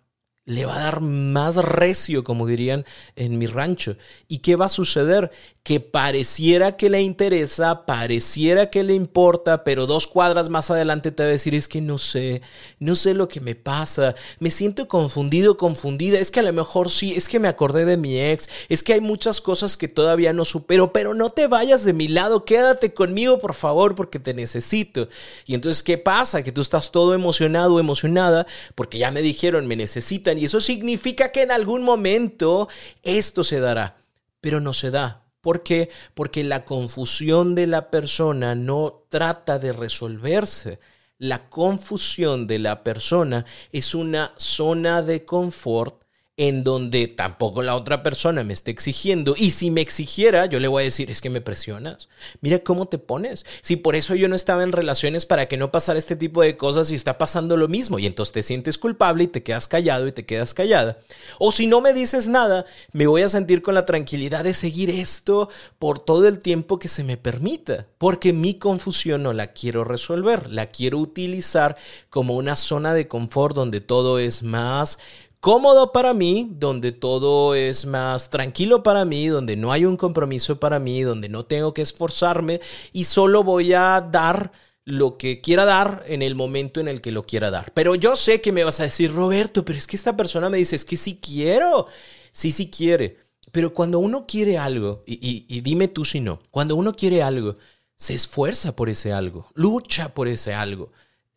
le 0.50 0.66
va 0.66 0.78
a 0.78 0.84
dar 0.84 1.02
más 1.02 1.58
recio, 1.58 2.24
como 2.24 2.48
dirían 2.48 2.84
en 3.16 3.38
mi 3.38 3.46
rancho. 3.46 3.98
¿Y 4.28 4.40
qué 4.40 4.56
va 4.56 4.66
a 4.66 4.70
suceder? 4.70 5.30
Que 5.62 5.80
pareciera 5.80 6.76
que 6.76 6.90
le 6.90 7.02
interesa, 7.02 7.86
pareciera 7.86 8.72
que 8.72 8.84
le 8.84 8.96
importa, 8.96 9.64
pero 9.64 9.86
dos 9.86 10.08
cuadras 10.08 10.50
más 10.50 10.72
adelante 10.72 11.12
te 11.12 11.22
va 11.22 11.30
a 11.30 11.34
decir, 11.34 11.54
es 11.54 11.68
que 11.68 11.82
no 11.82 12.00
sé, 12.00 12.42
no 12.80 12.96
sé 12.96 13.14
lo 13.14 13.28
que 13.28 13.42
me 13.42 13.54
pasa, 13.54 14.16
me 14.40 14.50
siento 14.50 14.88
confundido, 14.88 15.56
confundida, 15.56 16.18
es 16.18 16.32
que 16.32 16.40
a 16.40 16.44
lo 16.44 16.52
mejor 16.52 16.90
sí, 16.90 17.14
es 17.16 17.30
que 17.30 17.40
me 17.40 17.48
acordé 17.48 17.86
de 17.86 17.98
mi 17.98 18.20
ex, 18.20 18.50
es 18.70 18.82
que 18.82 18.94
hay 18.94 19.02
muchas 19.02 19.42
cosas 19.42 19.78
que 19.78 19.88
todavía 19.88 20.34
no 20.34 20.46
supero, 20.46 20.92
pero 20.92 21.14
no 21.14 21.30
te 21.30 21.46
vayas 21.46 21.84
de 21.84 21.94
mi 21.94 22.08
lado, 22.08 22.44
quédate 22.44 22.96
conmigo, 22.96 23.38
por 23.38 23.54
favor, 23.54 23.94
porque 23.94 24.18
te 24.18 24.34
necesito. 24.34 25.10
Y 25.46 25.54
entonces, 25.54 25.84
¿qué 25.84 26.00
pasa? 26.00 26.42
Que 26.42 26.52
tú 26.52 26.62
estás 26.62 26.92
todo 26.92 27.14
emocionado, 27.14 27.80
emocionada, 27.80 28.48
porque 28.74 28.98
ya 28.98 29.12
me 29.12 29.22
dijeron, 29.22 29.68
me 29.68 29.76
necesitan 29.76 30.39
y 30.40 30.46
eso 30.46 30.62
significa 30.62 31.32
que 31.32 31.44
en 31.44 31.52
algún 31.52 31.84
momento 31.84 32.68
esto 33.04 33.44
se 33.44 33.60
dará, 33.60 33.98
pero 34.42 34.60
no 34.60 34.74
se 34.74 34.90
da. 34.90 35.26
¿Por 35.42 35.64
qué? 35.64 35.90
Porque 36.14 36.44
la 36.44 36.66
confusión 36.66 37.56
de 37.56 37.68
la 37.68 37.90
persona 37.92 38.56
no 38.56 39.06
trata 39.10 39.60
de 39.60 39.74
resolverse. 39.74 40.80
La 41.18 41.50
confusión 41.50 42.48
de 42.48 42.60
la 42.60 42.84
persona 42.84 43.46
es 43.72 43.94
una 43.94 44.34
zona 44.38 45.02
de 45.02 45.26
confort 45.26 46.04
en 46.40 46.64
donde 46.64 47.10
tampoco 47.10 47.62
la 47.62 47.76
otra 47.76 48.02
persona 48.02 48.46
me 48.46 48.54
esté 48.54 48.72
exigiendo. 48.72 49.36
Y 49.36 49.52
si 49.52 49.72
me 49.72 49.82
exigiera, 49.82 50.46
yo 50.46 50.62
le 50.62 50.70
voy 50.70 50.84
a 50.84 50.86
decir, 50.86 51.12
es 51.12 51.20
que 51.20 51.30
me 51.30 51.42
presionas. 51.42 52.08
Mira 52.40 52.60
cómo 52.60 52.88
te 52.88 52.98
pones. 52.98 53.46
Si 53.60 53.76
por 53.76 53.98
eso 53.98 54.16
yo 54.16 54.30
no 54.30 54.38
estaba 54.38 54.64
en 54.64 54.72
relaciones 54.72 55.26
para 55.26 55.50
que 55.50 55.58
no 55.58 55.70
pasara 55.70 56.00
este 56.00 56.16
tipo 56.16 56.42
de 56.42 56.56
cosas 56.56 56.92
y 56.92 56.96
está 56.96 57.18
pasando 57.18 57.58
lo 57.58 57.68
mismo. 57.68 58.00
Y 58.00 58.06
entonces 58.06 58.32
te 58.32 58.42
sientes 58.42 58.78
culpable 58.78 59.26
y 59.26 59.28
te 59.28 59.44
quedas 59.44 59.68
callado 59.68 60.08
y 60.08 60.14
te 60.14 60.26
quedas 60.26 60.54
callada. 60.54 61.00
O 61.40 61.52
si 61.52 61.68
no 61.68 61.82
me 61.82 61.92
dices 61.92 62.30
nada, 62.30 62.66
me 62.94 63.08
voy 63.08 63.24
a 63.24 63.28
sentir 63.28 63.62
con 63.62 63.76
la 63.76 63.84
tranquilidad 63.84 64.46
de 64.46 64.54
seguir 64.54 64.90
esto 64.90 65.50
por 65.78 66.00
todo 66.00 66.26
el 66.26 66.40
tiempo 66.40 66.80
que 66.80 66.88
se 66.88 67.04
me 67.04 67.18
permita. 67.18 67.88
Porque 67.98 68.32
mi 68.32 68.54
confusión 68.54 69.24
no 69.24 69.34
la 69.34 69.48
quiero 69.48 69.84
resolver. 69.84 70.50
La 70.50 70.68
quiero 70.68 71.00
utilizar 71.00 71.76
como 72.10 72.38
una 72.38 72.56
zona 72.56 72.94
de 72.94 73.10
confort 73.10 73.58
donde 73.58 73.82
todo 73.82 74.20
es 74.20 74.42
más 74.42 75.00
cómodo 75.40 75.92
para 75.92 76.14
mí, 76.14 76.50
donde 76.52 76.92
todo 76.92 77.56
es 77.56 77.86
más 77.86 78.30
tranquilo 78.30 78.84
para 78.84 79.06
mí, 79.06 79.28
donde 79.28 79.56
no 79.56 79.72
hay 79.72 79.86
un 79.86 79.98
compromiso 79.98 80.60
para 80.60 80.80
mí, 80.80 81.02
donde 81.02 81.30
no 81.30 81.46
tengo 81.46 81.74
que 81.74 81.82
esforzarme 81.82 82.60
y 82.92 83.06
solo 83.06 83.44
voy 83.44 83.74
a 83.74 84.02
dar 84.02 84.52
lo 84.86 85.18
que 85.18 85.42
quiera 85.42 85.66
dar 85.66 86.04
en 86.08 86.22
el 86.22 86.36
momento 86.36 86.80
en 86.80 86.88
el 86.88 87.02
que 87.02 87.12
lo 87.12 87.24
quiera 87.24 87.52
dar. 87.52 87.72
Pero 87.74 87.96
yo 87.96 88.16
sé 88.16 88.42
que 88.42 88.52
me 88.52 88.64
vas 88.64 88.80
a 88.80 88.84
decir, 88.84 89.14
Roberto, 89.14 89.64
pero 89.64 89.78
es 89.78 89.88
que 89.88 89.96
esta 89.96 90.18
persona 90.18 90.50
me 90.50 90.58
dice, 90.58 90.76
es 90.76 90.86
que 90.86 90.98
sí 90.98 91.20
quiero, 91.22 91.88
sí, 92.32 92.52
sí 92.52 92.70
quiere. 92.70 93.18
Pero 93.52 93.74
cuando 93.74 94.00
uno 94.00 94.26
quiere 94.28 94.58
algo, 94.58 95.04
y, 95.06 95.46
y 95.48 95.62
dime 95.62 95.88
tú 95.88 96.06
si 96.06 96.20
no, 96.20 96.40
cuando 96.52 96.76
uno 96.76 96.96
quiere 96.96 97.22
algo, 97.22 97.56
se 97.98 98.14
esfuerza 98.16 98.76
por 98.76 98.90
ese 98.90 99.12
algo, 99.12 99.52
lucha 99.54 100.14
por 100.14 100.28
ese 100.28 100.54
algo, 100.54 100.92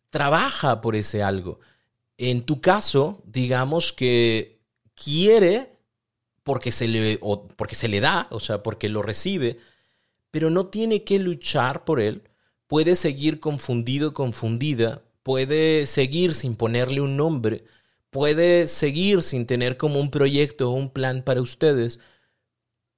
trabaja 0.09 0.81
por 0.81 0.95
ese 0.95 1.21
algo. 1.21 1.59
En 2.17 2.43
tu 2.43 2.61
caso, 2.61 3.21
digamos 3.25 3.93
que 3.93 4.61
quiere 4.95 5.77
porque 6.43 6.71
se 6.71 6.87
le, 6.87 7.19
porque 7.55 7.75
se 7.75 7.87
le 7.87 8.01
da, 8.01 8.27
o 8.31 8.39
sea, 8.39 8.63
porque 8.63 8.89
lo 8.89 9.01
recibe, 9.01 9.59
pero 10.31 10.49
no 10.49 10.67
tiene 10.67 11.03
que 11.03 11.19
luchar 11.19 11.85
por 11.85 12.01
él. 12.01 12.23
Puede 12.67 12.95
seguir 12.95 13.39
confundido, 13.39 14.13
confundida, 14.13 15.03
puede 15.23 15.85
seguir 15.87 16.35
sin 16.35 16.55
ponerle 16.55 17.01
un 17.01 17.17
nombre, 17.17 17.65
puede 18.09 18.67
seguir 18.67 19.23
sin 19.23 19.45
tener 19.45 19.77
como 19.77 19.99
un 19.99 20.11
proyecto 20.11 20.69
o 20.71 20.73
un 20.73 20.89
plan 20.89 21.23
para 21.23 21.41
ustedes 21.41 21.99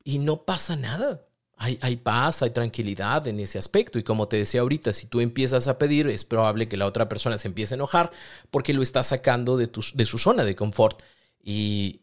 y 0.03 0.19
no 0.19 0.45
pasa 0.45 0.75
nada 0.75 1.25
hay, 1.57 1.95
paz, 1.97 2.41
hay 2.41 2.50
tranquilidad 2.50 3.27
en 3.27 3.39
ese 3.39 3.57
aspecto. 3.57 3.97
Y 3.97 4.03
como 4.03 4.27
te 4.27 4.38
decía 4.38 4.62
ahorita, 4.62 4.93
si 4.93 5.07
tú 5.07 5.21
empiezas 5.21 5.67
a 5.67 5.77
pedir, 5.77 6.07
es 6.07 6.25
probable 6.25 6.67
que 6.67 6.77
la 6.77 6.85
otra 6.85 7.07
persona 7.09 7.38
se 7.38 7.47
empiece 7.47 7.74
a 7.74 7.77
enojar 7.77 8.12
porque 8.51 8.74
lo 8.74 8.83
está 8.83 9.03
sacando 9.03 9.57
de, 9.57 9.69
de 9.93 10.05
su 10.05 10.17
zona 10.17 10.43
de 10.43 10.55
confort. 10.55 11.01
Y, 11.47 12.00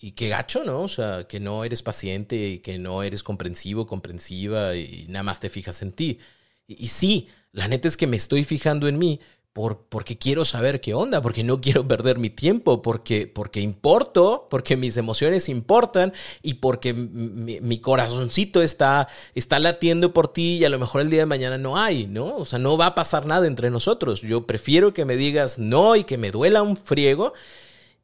y, 0.00 0.12
qué 0.12 0.28
gacho, 0.30 0.64
¿no? 0.64 0.80
O 0.80 0.88
sea, 0.88 1.26
que 1.28 1.38
no 1.38 1.64
eres 1.64 1.82
paciente 1.82 2.34
y 2.48 2.58
que 2.60 2.78
no 2.78 3.02
eres 3.02 3.22
comprensivo, 3.22 3.86
comprensiva 3.86 4.74
y 4.74 5.04
nada 5.08 5.22
más 5.22 5.38
te 5.38 5.50
fijas 5.50 5.82
en 5.82 5.92
ti. 5.92 6.18
y 6.66 6.88
sí, 6.88 7.28
la 7.52 7.68
neta 7.68 7.88
es 7.88 7.96
que 7.96 8.06
me 8.06 8.16
estoy 8.16 8.44
fijando 8.44 8.88
en 8.88 8.98
mí, 8.98 9.20
porque 9.56 10.18
quiero 10.18 10.44
saber 10.44 10.82
qué 10.82 10.92
onda, 10.92 11.22
porque 11.22 11.42
no 11.42 11.62
quiero 11.62 11.88
perder 11.88 12.18
mi 12.18 12.28
tiempo, 12.28 12.82
porque, 12.82 13.26
porque 13.26 13.60
importo, 13.60 14.48
porque 14.50 14.76
mis 14.76 14.98
emociones 14.98 15.48
importan 15.48 16.12
y 16.42 16.54
porque 16.54 16.92
mi, 16.92 17.78
corazoncito 17.78 18.62
está, 18.62 19.08
está 19.34 19.58
latiendo 19.58 20.12
por 20.12 20.30
ti 20.30 20.58
y 20.58 20.64
a 20.66 20.68
lo 20.68 20.78
mejor 20.78 21.00
el 21.00 21.08
día 21.08 21.20
de 21.20 21.26
mañana 21.26 21.56
no 21.56 21.78
hay, 21.78 22.06
¿no? 22.06 22.36
O 22.36 22.44
sea, 22.44 22.58
no 22.58 22.76
va 22.76 22.86
a 22.86 22.94
pasar 22.94 23.24
nada 23.24 23.46
entre 23.46 23.70
nosotros. 23.70 24.20
Yo 24.20 24.46
prefiero 24.46 24.92
que 24.92 25.06
me 25.06 25.16
digas 25.16 25.58
no 25.58 25.96
y 25.96 26.04
que 26.04 26.18
me 26.18 26.30
duela 26.30 26.62
un 26.62 26.76
friego 26.76 27.32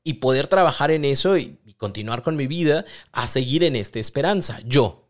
y 0.04 0.14
poder 0.14 0.46
trabajar 0.46 0.90
en 0.90 1.04
eso 1.04 1.36
y 1.36 1.58
continuar 1.76 2.22
con 2.22 2.34
mi 2.34 2.46
vida 2.46 2.86
a 3.12 3.28
seguir 3.28 3.62
en 3.62 3.76
esta 3.76 3.98
esperanza. 3.98 4.60
Yo, 4.64 5.01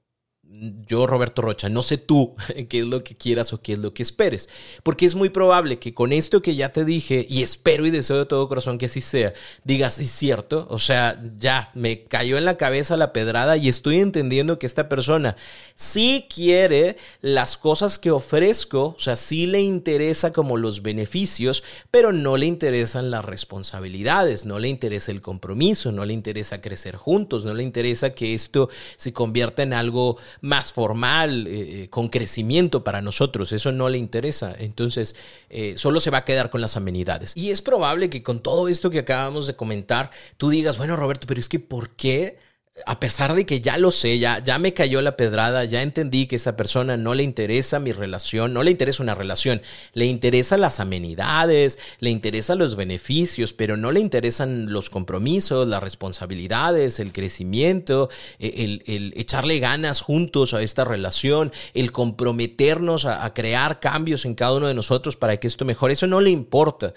yo, 0.87 1.07
Roberto 1.07 1.43
Rocha, 1.43 1.69
no 1.69 1.83
sé 1.83 1.99
tú 1.99 2.35
qué 2.69 2.81
es 2.81 2.85
lo 2.85 3.03
que 3.03 3.17
quieras 3.17 3.53
o 3.53 3.63
qué 3.63 3.73
es 3.73 3.79
lo 3.79 3.95
que 3.95 4.03
esperes, 4.03 4.49
porque 4.83 5.07
es 5.07 5.15
muy 5.15 5.31
probable 5.31 5.79
que 5.79 5.95
con 5.95 6.13
esto 6.13 6.43
que 6.43 6.55
ya 6.55 6.73
te 6.73 6.85
dije, 6.85 7.27
y 7.29 7.43
espero 7.43 7.87
y 7.87 7.91
deseo 7.91 8.19
de 8.19 8.27
todo 8.27 8.49
corazón 8.49 8.79
que 8.79 8.87
así 8.87 9.01
sea, 9.01 9.33
digas, 9.65 9.99
es 9.99 10.11
cierto, 10.11 10.67
o 10.71 10.79
sea, 10.79 11.21
ya 11.39 11.71
me 11.75 12.05
cayó 12.05 12.39
en 12.39 12.45
la 12.45 12.57
cabeza 12.57 12.97
la 12.97 13.13
pedrada 13.13 13.57
y 13.57 13.69
estoy 13.69 13.99
entendiendo 14.01 14.59
que 14.59 14.67
esta 14.67 14.89
persona 14.89 15.37
sí 15.75 16.27
quiere 16.33 16.97
las 17.21 17.57
cosas 17.57 17.99
que 17.99 18.11
ofrezco, 18.11 18.95
o 18.97 19.01
sea, 19.01 19.17
sí 19.17 19.47
le 19.47 19.61
interesa 19.61 20.33
como 20.33 20.57
los 20.57 20.83
beneficios, 20.83 21.65
pero 21.91 22.13
no 22.13 22.37
le 22.37 22.47
interesan 22.47 23.11
las 23.11 23.25
responsabilidades, 23.25 24.45
no 24.45 24.59
le 24.59 24.69
interesa 24.69 25.13
el 25.13 25.23
compromiso, 25.23 25.93
no 25.93 26.05
le 26.05 26.13
interesa 26.13 26.61
crecer 26.61 26.97
juntos, 26.97 27.45
no 27.45 27.55
le 27.55 27.63
interesa 27.63 28.15
que 28.15 28.35
esto 28.35 28.69
se 28.97 29.13
convierta 29.13 29.63
en 29.63 29.73
algo 29.73 30.19
más 30.43 30.73
formal, 30.73 31.47
eh, 31.47 31.85
eh, 31.85 31.89
con 31.89 32.09
crecimiento 32.09 32.85
para 32.85 33.01
nosotros. 33.01 33.53
Eso 33.53 33.73
no 33.73 33.89
le 33.89 33.97
interesa. 33.97 34.55
Entonces, 34.59 35.15
eh, 35.49 35.75
solo 35.77 36.01
se 36.01 36.11
va 36.11 36.19
a 36.19 36.25
quedar 36.25 36.51
con 36.51 36.61
las 36.61 36.77
amenidades. 36.77 37.35
Y 37.37 37.53
es 37.53 37.63
probable 37.63 38.11
que 38.11 38.23
con 38.23 38.41
todo 38.41 38.69
esto 38.69 38.91
que 38.91 38.99
acabamos 38.99 39.47
de 39.47 39.55
comentar, 39.55 40.11
tú 40.37 40.51
digas, 40.51 40.77
bueno, 40.77 40.97
Roberto, 40.97 41.27
pero 41.29 41.41
es 41.41 41.49
que 41.49 41.61
¿por 41.61 41.91
qué? 41.91 42.39
A 42.87 43.01
pesar 43.01 43.35
de 43.35 43.45
que 43.45 43.61
ya 43.61 43.77
lo 43.77 43.91
sé, 43.91 44.19
ya, 44.19 44.39
ya 44.43 44.59
me 44.59 44.73
cayó 44.73 45.03
la 45.03 45.17
pedrada, 45.17 45.65
ya 45.67 45.83
entendí 45.83 46.27
que 46.27 46.37
esta 46.37 46.57
persona 46.57 46.97
no 46.97 47.15
le 47.15 47.23
interesa 47.23 47.79
mi 47.79 47.93
relación, 47.93 48.55
no 48.55 48.63
le 48.63 48.71
interesa 48.71 49.03
una 49.03 49.15
relación, 49.15 49.61
le 49.93 50.07
interesan 50.07 50.63
las 50.63 50.81
amenidades, 50.81 51.79
le 52.01 52.09
interesan 52.09 52.59
los 52.59 52.75
beneficios, 52.75 53.53
pero 53.53 53.77
no 53.77 53.93
le 53.93 54.01
interesan 54.01 54.73
los 54.73 54.89
compromisos, 54.89 55.69
las 55.69 55.83
responsabilidades, 55.83 56.99
el 56.99 57.13
crecimiento, 57.13 58.09
e, 58.39 58.81
el, 58.87 59.13
echarle 59.17 59.59
ganas 59.59 60.01
juntos 60.01 60.55
a 60.55 60.63
esta 60.63 60.85
relación, 60.85 61.53
el 61.75 61.93
comprometernos 61.93 63.05
a 63.05 63.35
crear 63.35 63.81
cambios 63.81 64.25
en 64.25 64.35
cada 64.35 64.55
uno 64.55 64.69
de 64.69 64.75
nosotros 64.75 65.17
para 65.17 65.37
que 65.37 65.47
esto 65.47 65.67
mejore, 65.67 65.93
eso 65.93 66.07
no 66.07 66.23
le 66.23 66.31
importa. 66.31 66.95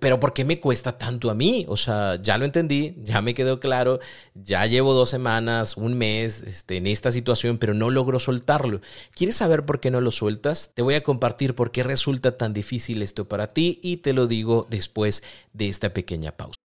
Pero 0.00 0.18
¿por 0.18 0.32
qué 0.32 0.44
me 0.44 0.58
cuesta 0.58 0.98
tanto 0.98 1.30
a 1.30 1.34
mí? 1.34 1.64
O 1.68 1.76
sea, 1.76 2.20
ya 2.20 2.36
lo 2.36 2.44
entendí, 2.44 2.96
ya 2.98 3.22
me 3.22 3.32
quedó 3.32 3.60
claro, 3.60 4.00
ya 4.34 4.66
llevo 4.66 4.92
dos 4.92 5.08
semanas, 5.08 5.76
un 5.76 5.96
mes 5.96 6.42
este, 6.42 6.78
en 6.78 6.88
esta 6.88 7.12
situación, 7.12 7.58
pero 7.58 7.74
no 7.74 7.90
logro 7.90 8.18
soltarlo. 8.18 8.80
¿Quieres 9.14 9.36
saber 9.36 9.64
por 9.64 9.78
qué 9.78 9.92
no 9.92 10.00
lo 10.00 10.10
sueltas? 10.10 10.72
Te 10.74 10.82
voy 10.82 10.94
a 10.94 11.04
compartir 11.04 11.54
por 11.54 11.70
qué 11.70 11.84
resulta 11.84 12.36
tan 12.36 12.52
difícil 12.52 13.02
esto 13.02 13.28
para 13.28 13.46
ti 13.46 13.78
y 13.82 13.98
te 13.98 14.12
lo 14.12 14.26
digo 14.26 14.66
después 14.68 15.22
de 15.52 15.68
esta 15.68 15.94
pequeña 15.94 16.32
pausa. 16.32 16.58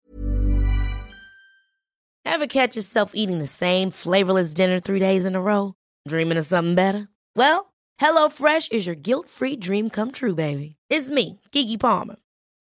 Ever 2.25 2.47
catch 2.47 2.77
yourself 2.77 3.13
eating 3.15 3.41
the 3.41 3.47
same 3.47 3.91
flavorless 3.91 4.55
dinner 4.55 4.81
three 4.81 5.01
days 5.01 5.27
in 5.27 5.37
a 5.37 5.41
row? 5.41 5.75
Dreaming 6.09 6.39
of 6.39 6.47
something 6.47 6.75
better? 6.75 7.09
Well, 7.37 7.73
HelloFresh 8.01 8.73
is 8.73 8.87
your 8.87 8.97
guilt-free 8.97 9.57
dream 9.57 9.91
come 9.91 10.13
true, 10.13 10.35
baby. 10.35 10.77
It's 10.89 11.11
me, 11.11 11.41
Kiki 11.51 11.77
Palmer. 11.77 12.17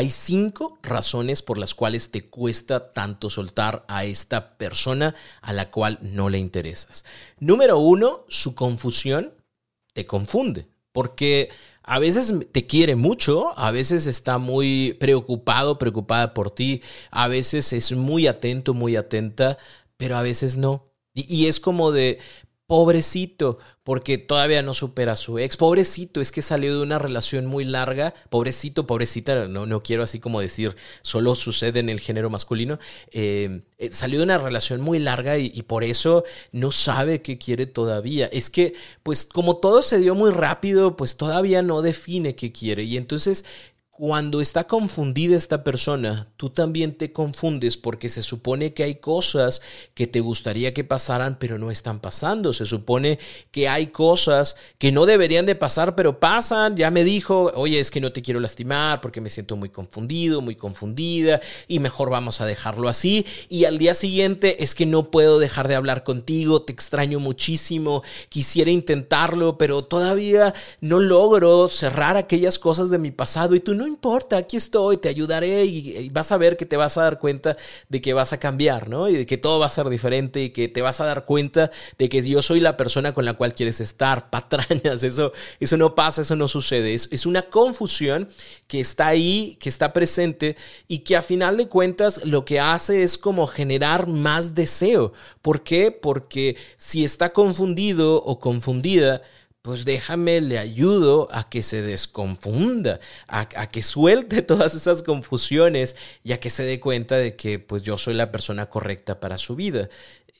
Hay 0.00 0.08
cinco 0.08 0.78
razones 0.82 1.42
por 1.42 1.58
las 1.58 1.74
cuales 1.74 2.10
te 2.10 2.22
cuesta 2.22 2.94
tanto 2.94 3.28
soltar 3.28 3.84
a 3.86 4.06
esta 4.06 4.56
persona 4.56 5.14
a 5.42 5.52
la 5.52 5.70
cual 5.70 5.98
no 6.00 6.30
le 6.30 6.38
interesas. 6.38 7.04
Número 7.38 7.78
uno, 7.78 8.24
su 8.26 8.54
confusión 8.54 9.34
te 9.92 10.06
confunde, 10.06 10.68
porque 10.92 11.50
a 11.82 11.98
veces 11.98 12.32
te 12.50 12.66
quiere 12.66 12.96
mucho, 12.96 13.52
a 13.58 13.70
veces 13.72 14.06
está 14.06 14.38
muy 14.38 14.96
preocupado, 14.98 15.78
preocupada 15.78 16.32
por 16.32 16.50
ti, 16.50 16.80
a 17.10 17.28
veces 17.28 17.74
es 17.74 17.92
muy 17.92 18.26
atento, 18.26 18.72
muy 18.72 18.96
atenta, 18.96 19.58
pero 19.98 20.16
a 20.16 20.22
veces 20.22 20.56
no. 20.56 20.94
Y, 21.12 21.26
y 21.30 21.46
es 21.48 21.60
como 21.60 21.92
de, 21.92 22.20
pobrecito, 22.70 23.58
porque 23.82 24.16
todavía 24.16 24.62
no 24.62 24.74
supera 24.74 25.14
a 25.14 25.16
su 25.16 25.40
ex, 25.40 25.56
pobrecito, 25.56 26.20
es 26.20 26.30
que 26.30 26.40
salió 26.40 26.72
de 26.76 26.84
una 26.84 27.00
relación 27.00 27.46
muy 27.46 27.64
larga, 27.64 28.14
pobrecito, 28.28 28.86
pobrecita, 28.86 29.48
no, 29.48 29.66
no 29.66 29.82
quiero 29.82 30.04
así 30.04 30.20
como 30.20 30.40
decir, 30.40 30.76
solo 31.02 31.34
sucede 31.34 31.80
en 31.80 31.88
el 31.88 31.98
género 31.98 32.30
masculino, 32.30 32.78
eh, 33.10 33.62
eh, 33.78 33.90
salió 33.90 34.20
de 34.20 34.24
una 34.24 34.38
relación 34.38 34.82
muy 34.82 35.00
larga 35.00 35.36
y, 35.36 35.50
y, 35.52 35.62
por 35.62 35.82
eso 35.82 36.22
no 36.52 36.70
sabe 36.70 37.22
qué 37.22 37.38
quiere 37.38 37.66
todavía. 37.66 38.26
Es 38.26 38.50
que, 38.50 38.74
pues 39.02 39.24
como 39.24 39.56
todo 39.56 39.82
se 39.82 39.98
dio 39.98 40.14
muy 40.14 40.30
rápido, 40.30 40.96
pues 40.96 41.16
todavía 41.16 41.62
no 41.62 41.82
define 41.82 42.36
qué 42.36 42.52
quiere. 42.52 42.84
Y 42.84 42.96
entonces 42.96 43.44
cuando 44.00 44.40
está 44.40 44.66
confundida 44.66 45.36
esta 45.36 45.62
persona, 45.62 46.26
tú 46.38 46.48
también 46.48 46.94
te 46.94 47.12
confundes 47.12 47.76
porque 47.76 48.08
se 48.08 48.22
supone 48.22 48.72
que 48.72 48.82
hay 48.82 48.94
cosas 48.94 49.60
que 49.92 50.06
te 50.06 50.20
gustaría 50.20 50.72
que 50.72 50.84
pasaran 50.84 51.36
pero 51.38 51.58
no 51.58 51.70
están 51.70 52.00
pasando. 52.00 52.54
Se 52.54 52.64
supone 52.64 53.18
que 53.50 53.68
hay 53.68 53.88
cosas 53.88 54.56
que 54.78 54.90
no 54.90 55.04
deberían 55.04 55.44
de 55.44 55.54
pasar 55.54 55.96
pero 55.96 56.18
pasan. 56.18 56.78
Ya 56.78 56.90
me 56.90 57.04
dijo, 57.04 57.52
oye, 57.54 57.78
es 57.78 57.90
que 57.90 58.00
no 58.00 58.10
te 58.10 58.22
quiero 58.22 58.40
lastimar 58.40 59.02
porque 59.02 59.20
me 59.20 59.28
siento 59.28 59.54
muy 59.54 59.68
confundido, 59.68 60.40
muy 60.40 60.56
confundida 60.56 61.42
y 61.68 61.78
mejor 61.78 62.08
vamos 62.08 62.40
a 62.40 62.46
dejarlo 62.46 62.88
así. 62.88 63.26
Y 63.50 63.66
al 63.66 63.76
día 63.76 63.92
siguiente 63.92 64.64
es 64.64 64.74
que 64.74 64.86
no 64.86 65.10
puedo 65.10 65.38
dejar 65.38 65.68
de 65.68 65.74
hablar 65.74 66.04
contigo, 66.04 66.62
te 66.62 66.72
extraño 66.72 67.20
muchísimo, 67.20 68.02
quisiera 68.30 68.70
intentarlo 68.70 69.58
pero 69.58 69.84
todavía 69.84 70.54
no 70.80 71.00
logro 71.00 71.68
cerrar 71.68 72.16
aquellas 72.16 72.58
cosas 72.58 72.88
de 72.88 72.96
mi 72.96 73.10
pasado 73.10 73.54
y 73.54 73.60
tú 73.60 73.74
no 73.74 73.89
importa, 73.90 74.36
aquí 74.36 74.56
estoy, 74.56 74.96
te 74.96 75.08
ayudaré 75.08 75.64
y, 75.64 76.08
vas 76.10 76.32
a 76.32 76.36
ver 76.36 76.56
que 76.56 76.66
te 76.66 76.76
vas 76.76 76.96
a 76.96 77.02
dar 77.02 77.18
cuenta 77.18 77.56
de 77.88 78.00
que 78.00 78.14
vas 78.14 78.32
a 78.32 78.38
cambiar, 78.38 78.88
¿no? 78.88 79.08
Y 79.08 79.14
de 79.14 79.26
que 79.26 79.36
todo 79.36 79.58
va 79.58 79.66
a 79.66 79.70
ser 79.70 79.88
diferente 79.88 80.42
y 80.42 80.50
que 80.50 80.68
te 80.68 80.82
vas 80.82 81.00
a 81.00 81.04
dar 81.04 81.24
cuenta 81.24 81.70
de 81.98 82.08
que 82.08 82.26
yo 82.26 82.42
soy 82.42 82.60
la 82.60 82.76
persona 82.76 83.12
con 83.12 83.24
la 83.24 83.34
cual 83.34 83.54
quieres 83.54 83.80
estar. 83.80 84.30
Patrañas, 84.30 85.02
eso, 85.02 85.32
eso 85.58 85.76
no 85.76 85.94
pasa, 85.94 86.22
eso 86.22 86.36
no 86.36 86.48
sucede. 86.48 86.94
Es, 86.94 87.08
es 87.10 87.26
una 87.26 87.42
confusión 87.42 88.28
que 88.66 88.80
está 88.80 89.08
ahí, 89.08 89.56
que 89.60 89.68
está 89.68 89.92
presente 89.92 90.56
y 90.88 91.00
que 91.00 91.16
a 91.16 91.22
final 91.22 91.56
de 91.56 91.68
cuentas 91.68 92.20
lo 92.24 92.44
que 92.44 92.60
hace 92.60 93.02
es 93.02 93.18
como 93.18 93.46
generar 93.46 94.06
más 94.06 94.54
deseo. 94.54 95.12
¿Por 95.42 95.62
qué? 95.62 95.90
Porque 95.90 96.56
si 96.78 97.04
está 97.04 97.32
confundido 97.32 98.16
o 98.16 98.38
confundida, 98.38 99.22
pues 99.62 99.84
déjame, 99.84 100.40
le 100.40 100.58
ayudo 100.58 101.28
a 101.32 101.50
que 101.50 101.62
se 101.62 101.82
desconfunda, 101.82 102.98
a, 103.28 103.46
que 103.68 103.82
suelte 103.82 104.42
todas 104.42 104.74
esas 104.74 105.02
confusiones 105.02 105.96
y 106.24 106.32
a 106.32 106.40
que 106.40 106.50
se 106.50 106.62
dé 106.62 106.80
cuenta 106.80 107.16
de 107.16 107.36
que 107.36 107.58
pues 107.58 107.82
yo 107.82 107.98
soy 107.98 108.14
la 108.14 108.32
persona 108.32 108.66
correcta 108.66 109.20
para 109.20 109.38
su 109.38 109.56
vida. 109.56 109.88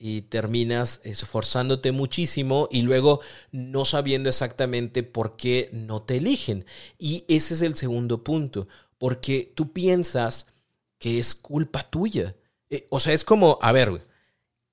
Y 0.02 0.22
terminas 0.22 1.02
esforzándote 1.04 1.92
muchísimo 1.92 2.68
y 2.70 2.80
luego 2.80 3.20
no 3.52 3.84
sabiendo 3.84 4.30
exactamente 4.30 5.02
por 5.02 5.36
qué 5.36 5.68
no 5.72 6.00
te 6.00 6.16
eligen. 6.16 6.64
Y 6.98 7.26
ese 7.28 7.52
es 7.52 7.60
el 7.60 7.74
segundo 7.74 8.24
punto, 8.24 8.66
porque 8.96 9.52
tú 9.54 9.74
piensas 9.74 10.46
que 10.98 11.18
es 11.18 11.34
culpa 11.34 11.82
tuya. 11.82 12.34
Eh, 12.70 12.86
o 12.88 12.98
sea, 12.98 13.12
es 13.12 13.24
como, 13.24 13.58
a 13.60 13.72
ver, 13.72 14.06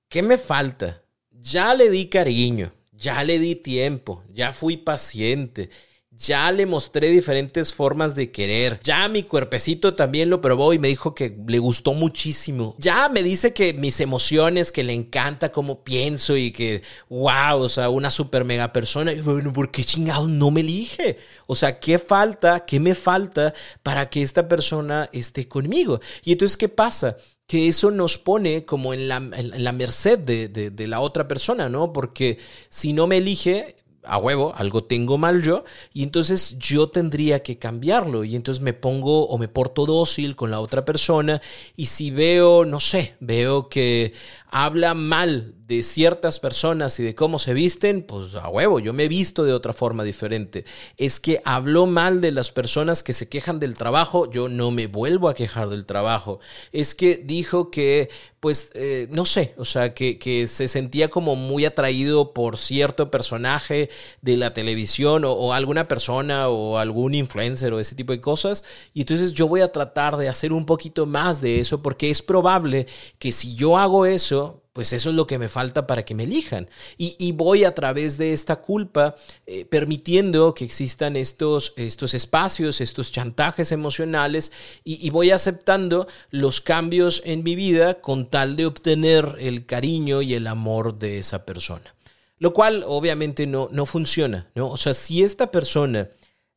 ¿qué 0.08 0.22
me 0.22 0.38
falta? 0.38 1.02
Ya 1.30 1.74
le 1.74 1.90
di 1.90 2.06
cariño 2.06 2.72
ya 2.98 3.22
le 3.24 3.38
di 3.38 3.54
tiempo, 3.54 4.24
ya 4.34 4.52
fui 4.52 4.76
paciente, 4.76 5.70
ya 6.18 6.50
le 6.50 6.66
mostré 6.66 7.10
diferentes 7.10 7.72
formas 7.72 8.16
de 8.16 8.32
querer. 8.32 8.80
Ya 8.82 9.08
mi 9.08 9.22
cuerpecito 9.22 9.94
también 9.94 10.28
lo 10.30 10.40
probó 10.40 10.72
y 10.72 10.78
me 10.80 10.88
dijo 10.88 11.14
que 11.14 11.38
le 11.46 11.60
gustó 11.60 11.94
muchísimo. 11.94 12.74
Ya 12.78 13.08
me 13.08 13.22
dice 13.22 13.54
que 13.54 13.72
mis 13.72 14.00
emociones, 14.00 14.72
que 14.72 14.82
le 14.82 14.94
encanta 14.94 15.52
cómo 15.52 15.84
pienso 15.84 16.36
y 16.36 16.50
que, 16.50 16.82
wow, 17.08 17.60
o 17.60 17.68
sea, 17.68 17.88
una 17.88 18.10
super 18.10 18.44
mega 18.44 18.72
persona. 18.72 19.12
Y 19.12 19.20
bueno, 19.20 19.52
¿por 19.52 19.70
qué 19.70 19.84
chingados 19.84 20.28
no 20.28 20.50
me 20.50 20.60
elige? 20.60 21.18
O 21.46 21.54
sea, 21.54 21.78
¿qué 21.78 22.00
falta? 22.00 22.64
¿Qué 22.66 22.80
me 22.80 22.96
falta 22.96 23.54
para 23.84 24.10
que 24.10 24.22
esta 24.22 24.48
persona 24.48 25.08
esté 25.12 25.46
conmigo? 25.46 26.00
Y 26.24 26.32
entonces, 26.32 26.56
¿qué 26.56 26.68
pasa? 26.68 27.16
Que 27.48 27.66
eso 27.66 27.90
nos 27.90 28.18
pone 28.18 28.66
como 28.66 28.92
en 28.92 29.08
la, 29.08 29.16
en 29.16 29.64
la 29.64 29.72
merced 29.72 30.18
de, 30.18 30.48
de, 30.48 30.70
de, 30.70 30.86
la 30.86 31.00
otra 31.00 31.26
persona, 31.26 31.70
¿no? 31.70 31.94
Porque 31.94 32.38
si 32.68 32.92
no 32.92 33.06
me 33.06 33.16
elige, 33.16 33.74
a 34.04 34.18
huevo, 34.18 34.52
algo 34.54 34.84
tengo 34.84 35.16
mal 35.16 35.42
yo, 35.42 35.64
y 35.94 36.02
entonces 36.02 36.58
yo 36.58 36.90
tendría 36.90 37.42
que 37.42 37.58
cambiarlo, 37.58 38.22
y 38.24 38.36
entonces 38.36 38.62
me 38.62 38.74
pongo 38.74 39.26
o 39.26 39.38
me 39.38 39.48
porto 39.48 39.86
dócil 39.86 40.36
con 40.36 40.50
la 40.50 40.60
otra 40.60 40.84
persona, 40.84 41.40
y 41.74 41.86
si 41.86 42.10
veo, 42.10 42.66
no 42.66 42.80
sé, 42.80 43.16
veo 43.20 43.70
que 43.70 44.12
habla 44.50 44.94
mal 44.94 45.54
de 45.68 45.82
ciertas 45.82 46.38
personas 46.38 46.98
y 46.98 47.02
de 47.02 47.14
cómo 47.14 47.38
se 47.38 47.52
visten, 47.52 48.02
pues 48.02 48.34
a 48.34 48.48
huevo, 48.48 48.80
yo 48.80 48.94
me 48.94 49.04
he 49.04 49.08
visto 49.08 49.44
de 49.44 49.52
otra 49.52 49.74
forma 49.74 50.02
diferente. 50.02 50.64
Es 50.96 51.20
que 51.20 51.42
habló 51.44 51.86
mal 51.86 52.22
de 52.22 52.32
las 52.32 52.52
personas 52.52 53.02
que 53.02 53.12
se 53.12 53.28
quejan 53.28 53.60
del 53.60 53.76
trabajo, 53.76 54.30
yo 54.30 54.48
no 54.48 54.70
me 54.70 54.86
vuelvo 54.86 55.28
a 55.28 55.34
quejar 55.34 55.68
del 55.68 55.84
trabajo. 55.84 56.40
Es 56.72 56.94
que 56.94 57.16
dijo 57.22 57.70
que, 57.70 58.08
pues, 58.40 58.70
eh, 58.72 59.08
no 59.10 59.26
sé, 59.26 59.54
o 59.58 59.66
sea, 59.66 59.92
que, 59.92 60.18
que, 60.18 60.48
se 60.48 60.68
sentía 60.68 61.10
como 61.10 61.36
muy 61.36 61.66
atraído 61.66 62.32
por 62.32 62.56
cierto 62.56 63.10
personaje 63.10 63.90
de 64.22 64.38
la 64.38 64.54
televisión 64.54 65.26
o, 65.26 65.32
o 65.32 65.52
alguna 65.52 65.86
persona 65.86 66.48
o 66.48 66.78
algún 66.78 67.14
influencer 67.14 67.74
o 67.74 67.80
ese 67.80 67.94
tipo 67.94 68.12
de 68.12 68.22
cosas. 68.22 68.64
Y 68.94 69.00
entonces 69.00 69.34
yo 69.34 69.46
voy 69.46 69.60
a 69.60 69.70
tratar 69.70 70.16
de 70.16 70.30
hacer 70.30 70.54
un 70.54 70.64
poquito 70.64 71.04
más 71.04 71.42
de 71.42 71.60
eso 71.60 71.82
porque 71.82 72.08
es 72.08 72.22
probable 72.22 72.86
que 73.18 73.32
si 73.32 73.54
yo 73.54 73.76
hago 73.76 74.06
eso, 74.06 74.37
pues 74.78 74.92
eso 74.92 75.10
es 75.10 75.16
lo 75.16 75.26
que 75.26 75.40
me 75.40 75.48
falta 75.48 75.88
para 75.88 76.04
que 76.04 76.14
me 76.14 76.22
elijan. 76.22 76.68
Y, 76.96 77.32
voy 77.32 77.64
a 77.64 77.74
través 77.74 78.16
de 78.16 78.32
esta 78.32 78.62
culpa 78.62 79.16
eh, 79.44 79.64
permitiendo 79.64 80.54
que 80.54 80.64
existan 80.64 81.16
estos, 81.16 81.72
estos 81.74 82.14
espacios, 82.14 82.80
estos 82.80 83.10
chantajes 83.10 83.72
emocionales 83.72 84.52
y, 84.84 85.04
y, 85.04 85.10
voy 85.10 85.32
aceptando 85.32 86.06
los 86.30 86.60
cambios 86.60 87.22
en 87.24 87.42
mi 87.42 87.56
vida 87.56 88.00
con 88.00 88.26
tal 88.30 88.54
de 88.54 88.66
obtener 88.66 89.34
el 89.40 89.66
cariño 89.66 90.22
y 90.22 90.34
el 90.34 90.46
amor 90.46 90.96
de 90.96 91.18
esa 91.18 91.44
persona. 91.44 91.96
Lo 92.38 92.52
cual 92.52 92.84
obviamente 92.86 93.48
no, 93.48 93.68
no 93.72 93.84
funciona, 93.84 94.46
¿no? 94.54 94.70
O 94.70 94.76
sea, 94.76 94.94
si 94.94 95.24
esta 95.24 95.50
persona 95.50 96.08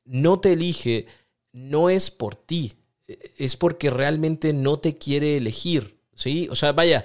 no 0.05 0.39
te 0.39 0.53
elige, 0.53 1.07
no 1.53 1.89
es 1.89 2.12
por 2.12 2.36
ti, 2.36 2.73
es 3.39 3.57
porque 3.57 3.89
realmente 3.89 4.53
no 4.53 4.77
te 4.77 4.99
quiere 4.99 5.38
elegir, 5.38 5.97
¿sí? 6.13 6.47
O 6.51 6.55
sea, 6.55 6.71
vaya, 6.71 7.03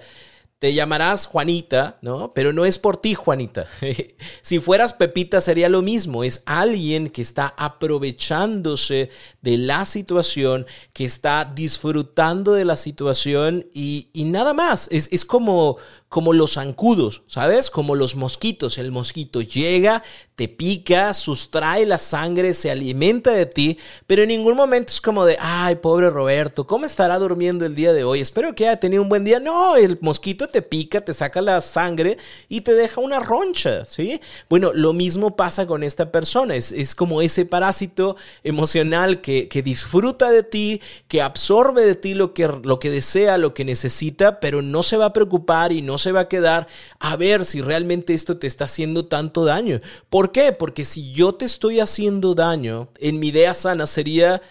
te 0.58 0.72
llamarás 0.72 1.26
Juanita, 1.26 1.98
¿no? 2.00 2.32
Pero 2.32 2.52
no 2.54 2.64
es 2.64 2.78
por 2.78 2.96
ti, 2.96 3.14
Juanita. 3.14 3.66
si 4.42 4.58
fueras 4.58 4.94
Pepita 4.94 5.42
sería 5.42 5.68
lo 5.68 5.82
mismo. 5.82 6.24
Es 6.24 6.42
alguien 6.46 7.10
que 7.10 7.20
está 7.20 7.54
aprovechándose 7.58 9.10
de 9.42 9.58
la 9.58 9.84
situación, 9.84 10.66
que 10.94 11.04
está 11.04 11.44
disfrutando 11.44 12.54
de 12.54 12.64
la 12.64 12.76
situación 12.76 13.66
y, 13.74 14.08
nada 14.14 14.54
más. 14.54 14.88
Es, 14.90 15.10
es 15.12 15.26
como, 15.26 15.76
como 16.08 16.32
los 16.32 16.54
zancudos, 16.54 17.22
¿sabes? 17.26 17.70
Como 17.70 17.94
los 17.94 18.16
mosquitos. 18.16 18.78
El 18.78 18.92
mosquito 18.92 19.42
llega, 19.42 20.02
te 20.36 20.48
pica, 20.48 21.12
sustrae 21.12 21.84
la 21.84 21.98
sangre, 21.98 22.54
se 22.54 22.70
alimenta 22.70 23.32
de 23.32 23.44
ti, 23.44 23.78
pero 24.06 24.22
en 24.22 24.28
ningún 24.28 24.56
momento 24.56 24.92
es 24.92 25.00
como 25.02 25.26
de, 25.26 25.36
ay, 25.38 25.76
pobre 25.76 26.08
Roberto, 26.08 26.66
¿cómo 26.66 26.86
estará 26.86 27.18
durmiendo 27.18 27.66
el 27.66 27.74
día 27.74 27.92
de 27.92 28.04
hoy? 28.04 28.20
Espero 28.20 28.54
que 28.54 28.66
haya 28.66 28.80
tenido 28.80 29.02
un 29.02 29.10
buen 29.10 29.24
día. 29.24 29.40
No, 29.40 29.76
el 29.76 29.98
mosquito 30.00 30.45
te 30.48 30.62
pica, 30.62 31.00
te 31.00 31.12
saca 31.12 31.40
la 31.40 31.60
sangre 31.60 32.18
y 32.48 32.62
te 32.62 32.74
deja 32.74 33.00
una 33.00 33.20
roncha, 33.20 33.84
¿sí? 33.84 34.20
Bueno, 34.48 34.72
lo 34.72 34.92
mismo 34.92 35.36
pasa 35.36 35.66
con 35.66 35.82
esta 35.82 36.12
persona, 36.12 36.54
es, 36.54 36.72
es 36.72 36.94
como 36.94 37.22
ese 37.22 37.44
parásito 37.44 38.16
emocional 38.44 39.20
que, 39.20 39.48
que, 39.48 39.62
disfruta 39.62 40.30
de 40.30 40.42
ti, 40.42 40.80
que 41.08 41.22
absorbe 41.22 41.84
de 41.84 41.94
ti 41.94 42.14
lo 42.14 42.34
que, 42.34 42.48
lo 42.48 42.78
que 42.78 42.90
desea, 42.90 43.38
lo 43.38 43.54
que 43.54 43.64
necesita, 43.64 44.40
pero 44.40 44.62
no 44.62 44.82
se 44.82 44.96
va 44.96 45.06
a 45.06 45.12
preocupar 45.12 45.72
y 45.72 45.82
no 45.82 45.98
se 45.98 46.12
va 46.12 46.20
a 46.20 46.28
quedar 46.28 46.66
a 46.98 47.16
ver 47.16 47.44
si 47.44 47.60
realmente 47.60 48.14
esto 48.14 48.38
te 48.38 48.46
está 48.46 48.64
haciendo 48.64 49.06
tanto 49.06 49.44
daño. 49.44 49.80
¿Por 50.10 50.32
qué? 50.32 50.52
Porque 50.52 50.84
si 50.84 51.12
yo 51.12 51.34
te 51.34 51.44
estoy 51.44 51.80
haciendo 51.80 52.34
daño, 52.34 52.88
en 52.98 53.18
mi 53.18 53.28
idea 53.28 53.54
sana 53.54 53.86
sería, 53.86 54.42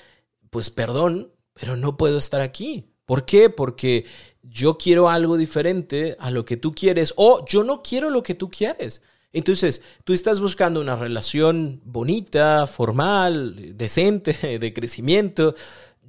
pues 0.49 0.69
perdón, 0.69 1.31
pero 1.53 1.75
no 1.77 1.97
puedo 1.97 2.17
estar 2.17 2.41
aquí. 2.41 2.94
¿Por 3.06 3.26
qué? 3.26 3.50
Porque 3.50 4.06
yo 4.44 4.78
quiero 4.78 5.10
algo 5.10 5.38
diferente 5.38 6.15
a 6.20 6.32
lo 6.32 6.46
que 6.46 6.58
tú 6.58 6.74
quieres 6.74 7.13
o 7.18 7.46
yo 7.46 7.63
no 7.63 7.82
quiero 7.82 8.10
lo 8.10 8.24
que 8.24 8.36
tú 8.36 8.50
quieres. 8.50 9.02
Entonces, 9.34 9.82
tú 10.06 10.13
estás 10.13 10.39
buscando 10.39 10.80
una 10.80 10.96
relación 10.96 11.82
bonita, 11.84 12.68
formal, 12.68 13.78
decente, 13.78 14.60
de 14.60 14.74
crecimiento, 14.74 15.56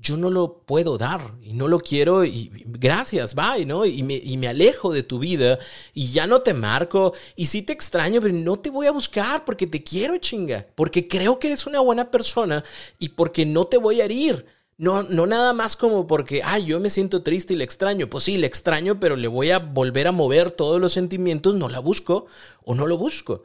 yo 0.00 0.16
no 0.16 0.30
lo 0.30 0.58
puedo 0.60 0.98
dar 0.98 1.34
y 1.42 1.54
no 1.54 1.68
lo 1.68 1.80
quiero 1.80 2.24
y 2.24 2.50
gracias, 2.66 3.34
bye, 3.34 3.66
¿no? 3.66 3.84
Y 3.84 4.02
me, 4.02 4.14
y 4.14 4.36
me, 4.36 4.48
alejo 4.48 4.92
de 4.92 5.02
tu 5.02 5.18
vida 5.18 5.58
y 5.94 6.12
ya 6.12 6.26
no 6.26 6.40
te 6.40 6.54
marco 6.54 7.14
y 7.34 7.46
sí 7.46 7.62
te 7.62 7.72
extraño, 7.72 8.20
pero 8.20 8.34
no 8.34 8.58
te 8.58 8.70
voy 8.70 8.86
a 8.86 8.92
buscar 8.92 9.44
porque 9.44 9.66
te 9.66 9.82
quiero, 9.82 10.16
chinga, 10.18 10.66
porque 10.74 11.08
creo 11.08 11.38
que 11.38 11.48
eres 11.48 11.66
una 11.66 11.80
buena 11.80 12.10
persona 12.10 12.62
y 12.98 13.10
porque 13.10 13.44
no 13.46 13.66
te 13.66 13.78
voy 13.78 14.00
a 14.00 14.04
herir. 14.04 14.46
No, 14.78 15.02
no 15.04 15.26
nada 15.26 15.54
más 15.54 15.74
como 15.74 16.06
porque, 16.06 16.42
ay, 16.44 16.66
yo 16.66 16.80
me 16.80 16.90
siento 16.90 17.22
triste 17.22 17.54
y 17.54 17.56
le 17.56 17.64
extraño. 17.64 18.10
Pues 18.10 18.24
sí, 18.24 18.36
le 18.36 18.46
extraño, 18.46 19.00
pero 19.00 19.16
le 19.16 19.28
voy 19.28 19.50
a 19.50 19.58
volver 19.58 20.06
a 20.06 20.12
mover 20.12 20.52
todos 20.52 20.80
los 20.80 20.92
sentimientos, 20.92 21.54
no 21.54 21.68
la 21.68 21.78
busco 21.78 22.26
o 22.62 22.74
no 22.74 22.86
lo 22.86 22.98
busco. 22.98 23.44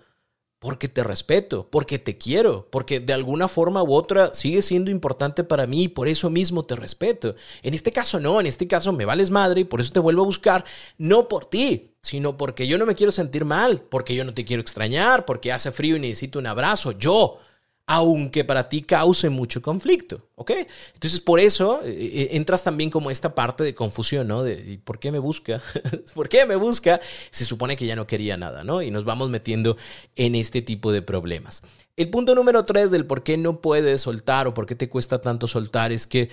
Porque 0.60 0.90
te 0.90 1.04
respeto, 1.04 1.70
porque 1.72 1.98
te 2.00 2.18
quiero, 2.18 2.68
porque 2.70 3.00
de 3.00 3.14
alguna 3.14 3.48
forma 3.48 3.82
u 3.82 3.94
otra 3.94 4.34
sigue 4.34 4.62
siendo 4.62 4.92
importante 4.92 5.44
para 5.44 5.66
mí 5.66 5.84
y 5.84 5.88
por 5.88 6.08
eso 6.08 6.30
mismo 6.30 6.66
te 6.66 6.76
respeto. 6.76 7.36
En 7.64 7.74
este 7.74 7.92
caso 7.92 8.20
no, 8.20 8.40
en 8.40 8.46
este 8.46 8.68
caso 8.68 8.92
me 8.92 9.06
vales 9.06 9.32
madre 9.32 9.62
y 9.62 9.64
por 9.64 9.82
eso 9.82 9.94
te 9.94 10.00
vuelvo 10.00 10.22
a 10.24 10.26
buscar, 10.26 10.66
no 11.00 11.28
por 11.28 11.46
ti, 11.46 11.96
sino 12.04 12.38
porque 12.38 12.68
yo 12.68 12.78
no 12.78 12.86
me 12.86 12.94
quiero 12.94 13.12
sentir 13.12 13.46
mal, 13.46 13.82
porque 13.90 14.14
yo 14.14 14.24
no 14.24 14.36
te 14.36 14.46
quiero 14.46 14.62
extrañar, 14.62 15.26
porque 15.26 15.52
hace 15.52 15.72
frío 15.72 15.96
y 15.96 16.00
necesito 16.00 16.38
un 16.38 16.46
abrazo, 16.46 16.92
yo 16.92 17.40
aunque 17.88 18.46
para 18.46 18.70
ti 18.70 18.84
cause 18.84 19.30
mucho 19.30 19.62
conflicto, 19.62 20.30
¿ok? 20.36 20.52
Entonces 20.94 21.20
por 21.20 21.40
eso 21.40 21.82
eh, 21.84 21.90
eh, 21.92 22.30
entras 22.32 22.64
también 22.64 22.90
como 22.90 23.12
esta 23.12 23.36
parte 23.36 23.64
de 23.64 23.76
confusión, 23.76 24.28
¿no? 24.28 24.44
De 24.44 24.80
¿por 24.84 25.00
qué 25.00 25.12
me 25.12 25.20
busca? 25.20 25.62
¿Por 26.14 26.30
qué 26.30 26.46
me 26.46 26.56
busca? 26.56 27.02
Se 27.32 27.44
supone 27.44 27.76
que 27.76 27.86
ya 27.86 27.96
no 27.96 28.08
quería 28.08 28.38
nada, 28.38 28.64
¿no? 28.64 28.82
Y 28.82 28.92
nos 28.92 29.04
vamos 29.04 29.30
metiendo 29.30 29.78
en 30.16 30.36
este 30.36 30.62
tipo 30.62 30.92
de 30.92 31.02
problemas. 31.02 31.64
El 31.98 32.10
punto 32.10 32.34
número 32.36 32.64
tres 32.64 32.92
del 32.92 33.06
por 33.06 33.24
qué 33.24 33.38
no 33.38 33.62
puedes 33.62 34.02
soltar 34.02 34.48
o 34.48 34.54
por 34.54 34.66
qué 34.66 34.76
te 34.76 34.90
cuesta 34.90 35.20
tanto 35.20 35.48
soltar 35.48 35.92
es 35.92 36.08
que 36.08 36.30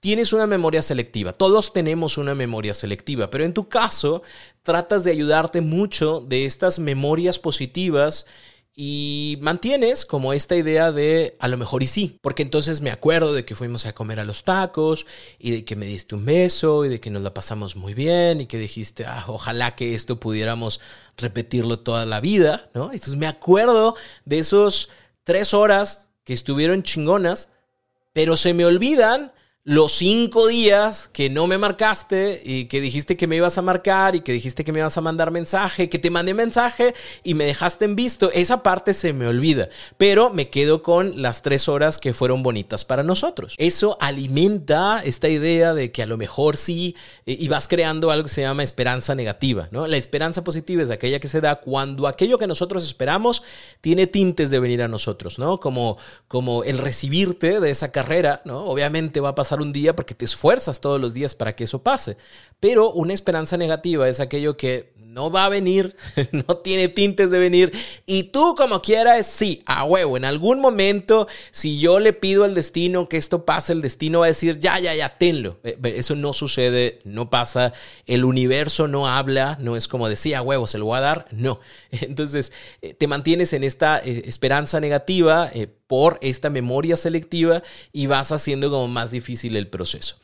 tienes 0.00 0.32
una 0.32 0.46
memoria 0.46 0.82
selectiva. 0.82 1.32
Todos 1.32 1.72
tenemos 1.72 2.18
una 2.18 2.34
memoria 2.34 2.74
selectiva, 2.74 3.30
pero 3.30 3.44
en 3.44 3.54
tu 3.54 3.68
caso 3.68 4.22
tratas 4.62 5.04
de 5.04 5.10
ayudarte 5.12 5.60
mucho 5.60 6.20
de 6.20 6.44
estas 6.44 6.78
memorias 6.78 7.38
positivas 7.38 8.26
y 8.78 9.38
mantienes 9.40 10.04
como 10.04 10.34
esta 10.34 10.54
idea 10.54 10.92
de 10.92 11.34
a 11.40 11.48
lo 11.48 11.56
mejor 11.56 11.82
y 11.82 11.86
sí, 11.86 12.18
porque 12.20 12.42
entonces 12.42 12.82
me 12.82 12.90
acuerdo 12.90 13.32
de 13.32 13.46
que 13.46 13.54
fuimos 13.54 13.86
a 13.86 13.94
comer 13.94 14.20
a 14.20 14.24
los 14.26 14.44
tacos 14.44 15.06
y 15.38 15.50
de 15.50 15.64
que 15.64 15.76
me 15.76 15.86
diste 15.86 16.14
un 16.14 16.26
beso 16.26 16.84
y 16.84 16.90
de 16.90 17.00
que 17.00 17.08
nos 17.08 17.22
la 17.22 17.32
pasamos 17.32 17.74
muy 17.74 17.94
bien 17.94 18.42
y 18.42 18.46
que 18.46 18.58
dijiste, 18.58 19.06
ah, 19.06 19.24
ojalá 19.28 19.74
que 19.74 19.94
esto 19.94 20.20
pudiéramos 20.20 20.78
repetirlo 21.16 21.78
toda 21.78 22.04
la 22.04 22.20
vida, 22.20 22.68
¿no? 22.74 22.92
Entonces 22.92 23.16
me 23.16 23.26
acuerdo 23.26 23.96
de 24.26 24.40
esos 24.40 24.90
tres 25.24 25.54
horas 25.54 26.10
que 26.24 26.34
estuvieron 26.34 26.82
chingonas, 26.82 27.48
pero 28.12 28.36
se 28.36 28.52
me 28.52 28.66
olvidan 28.66 29.32
los 29.66 29.94
cinco 29.94 30.46
días 30.46 31.10
que 31.12 31.28
no 31.28 31.48
me 31.48 31.58
marcaste 31.58 32.40
y 32.44 32.66
que 32.66 32.80
dijiste 32.80 33.16
que 33.16 33.26
me 33.26 33.34
ibas 33.34 33.58
a 33.58 33.62
marcar 33.62 34.14
y 34.14 34.20
que 34.20 34.30
dijiste 34.30 34.62
que 34.62 34.70
me 34.70 34.78
ibas 34.78 34.96
a 34.96 35.00
mandar 35.00 35.32
mensaje, 35.32 35.88
que 35.88 35.98
te 35.98 36.08
mandé 36.08 36.34
mensaje 36.34 36.94
y 37.24 37.34
me 37.34 37.46
dejaste 37.46 37.84
en 37.84 37.96
visto, 37.96 38.30
esa 38.30 38.62
parte 38.62 38.94
se 38.94 39.12
me 39.12 39.26
olvida, 39.26 39.68
pero 39.98 40.30
me 40.30 40.50
quedo 40.50 40.84
con 40.84 41.20
las 41.20 41.42
tres 41.42 41.68
horas 41.68 41.98
que 41.98 42.14
fueron 42.14 42.44
bonitas 42.44 42.84
para 42.84 43.02
nosotros. 43.02 43.56
Eso 43.58 43.98
alimenta 44.00 45.02
esta 45.04 45.28
idea 45.28 45.74
de 45.74 45.90
que 45.90 46.04
a 46.04 46.06
lo 46.06 46.16
mejor 46.16 46.56
sí, 46.56 46.94
eh, 47.26 47.36
y 47.36 47.48
vas 47.48 47.66
creando 47.66 48.12
algo 48.12 48.28
que 48.28 48.34
se 48.34 48.42
llama 48.42 48.62
esperanza 48.62 49.16
negativa, 49.16 49.66
¿no? 49.72 49.88
La 49.88 49.96
esperanza 49.96 50.44
positiva 50.44 50.84
es 50.84 50.90
aquella 50.90 51.18
que 51.18 51.26
se 51.26 51.40
da 51.40 51.56
cuando 51.56 52.06
aquello 52.06 52.38
que 52.38 52.46
nosotros 52.46 52.84
esperamos 52.84 53.42
tiene 53.80 54.06
tintes 54.06 54.50
de 54.50 54.60
venir 54.60 54.80
a 54.82 54.86
nosotros, 54.86 55.40
¿no? 55.40 55.58
Como, 55.58 55.98
como 56.28 56.62
el 56.62 56.78
recibirte 56.78 57.58
de 57.58 57.72
esa 57.72 57.90
carrera, 57.90 58.42
¿no? 58.44 58.60
Obviamente 58.66 59.18
va 59.18 59.30
a 59.30 59.34
pasar 59.34 59.55
un 59.60 59.72
día 59.72 59.96
porque 59.96 60.14
te 60.14 60.24
esfuerzas 60.24 60.80
todos 60.80 61.00
los 61.00 61.14
días 61.14 61.34
para 61.34 61.54
que 61.54 61.64
eso 61.64 61.82
pase. 61.82 62.16
Pero 62.60 62.92
una 62.92 63.14
esperanza 63.14 63.56
negativa 63.56 64.08
es 64.08 64.20
aquello 64.20 64.56
que 64.56 64.96
no 65.16 65.30
va 65.30 65.46
a 65.46 65.48
venir, 65.48 65.96
no 66.32 66.58
tiene 66.58 66.88
tintes 66.88 67.30
de 67.30 67.38
venir. 67.38 67.72
Y 68.04 68.24
tú 68.24 68.54
como 68.54 68.82
quieras, 68.82 69.26
sí, 69.26 69.62
a 69.64 69.82
huevo, 69.84 70.18
en 70.18 70.26
algún 70.26 70.60
momento, 70.60 71.26
si 71.52 71.80
yo 71.80 71.98
le 72.00 72.12
pido 72.12 72.44
al 72.44 72.54
destino 72.54 73.08
que 73.08 73.16
esto 73.16 73.46
pase, 73.46 73.72
el 73.72 73.80
destino 73.80 74.20
va 74.20 74.26
a 74.26 74.28
decir, 74.28 74.58
ya, 74.58 74.78
ya, 74.78 74.94
ya, 74.94 75.16
tenlo. 75.16 75.58
Eh, 75.64 75.78
eso 75.96 76.16
no 76.16 76.34
sucede, 76.34 77.00
no 77.04 77.30
pasa, 77.30 77.72
el 78.06 78.26
universo 78.26 78.88
no 78.88 79.08
habla, 79.08 79.56
no 79.58 79.74
es 79.74 79.88
como 79.88 80.06
decir, 80.06 80.36
a 80.36 80.42
huevo, 80.42 80.66
se 80.66 80.76
lo 80.76 80.84
voy 80.84 80.98
a 80.98 81.00
dar, 81.00 81.26
no. 81.30 81.60
Entonces, 81.92 82.52
eh, 82.82 82.92
te 82.92 83.08
mantienes 83.08 83.54
en 83.54 83.64
esta 83.64 83.98
eh, 83.98 84.24
esperanza 84.26 84.80
negativa 84.80 85.50
por 85.86 86.18
esta 86.20 86.50
memoria 86.50 86.96
selectiva 86.96 87.62
y 87.92 88.06
vas 88.06 88.32
haciendo 88.32 88.70
como 88.70 88.88
más 88.88 89.10
difícil 89.10 89.56
el 89.56 89.68
proceso. 89.68 90.16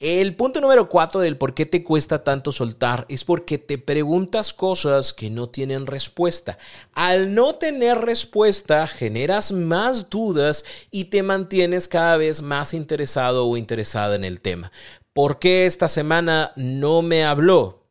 El 0.00 0.34
punto 0.34 0.62
número 0.62 0.88
cuatro 0.88 1.20
del 1.20 1.36
por 1.36 1.52
qué 1.52 1.66
te 1.66 1.84
cuesta 1.84 2.24
tanto 2.24 2.52
soltar 2.52 3.04
es 3.10 3.22
porque 3.22 3.58
te 3.58 3.76
preguntas 3.76 4.54
cosas 4.54 5.12
que 5.12 5.28
no 5.28 5.50
tienen 5.50 5.86
respuesta. 5.86 6.56
Al 6.94 7.34
no 7.34 7.56
tener 7.56 7.98
respuesta 7.98 8.86
generas 8.86 9.52
más 9.52 10.08
dudas 10.08 10.64
y 10.90 11.04
te 11.06 11.22
mantienes 11.22 11.86
cada 11.86 12.16
vez 12.16 12.40
más 12.40 12.72
interesado 12.72 13.46
o 13.46 13.58
interesada 13.58 14.16
en 14.16 14.24
el 14.24 14.40
tema. 14.40 14.72
¿Por 15.12 15.38
qué 15.38 15.66
esta 15.66 15.90
semana 15.90 16.52
no 16.56 17.02
me 17.02 17.26
habló? 17.26 17.84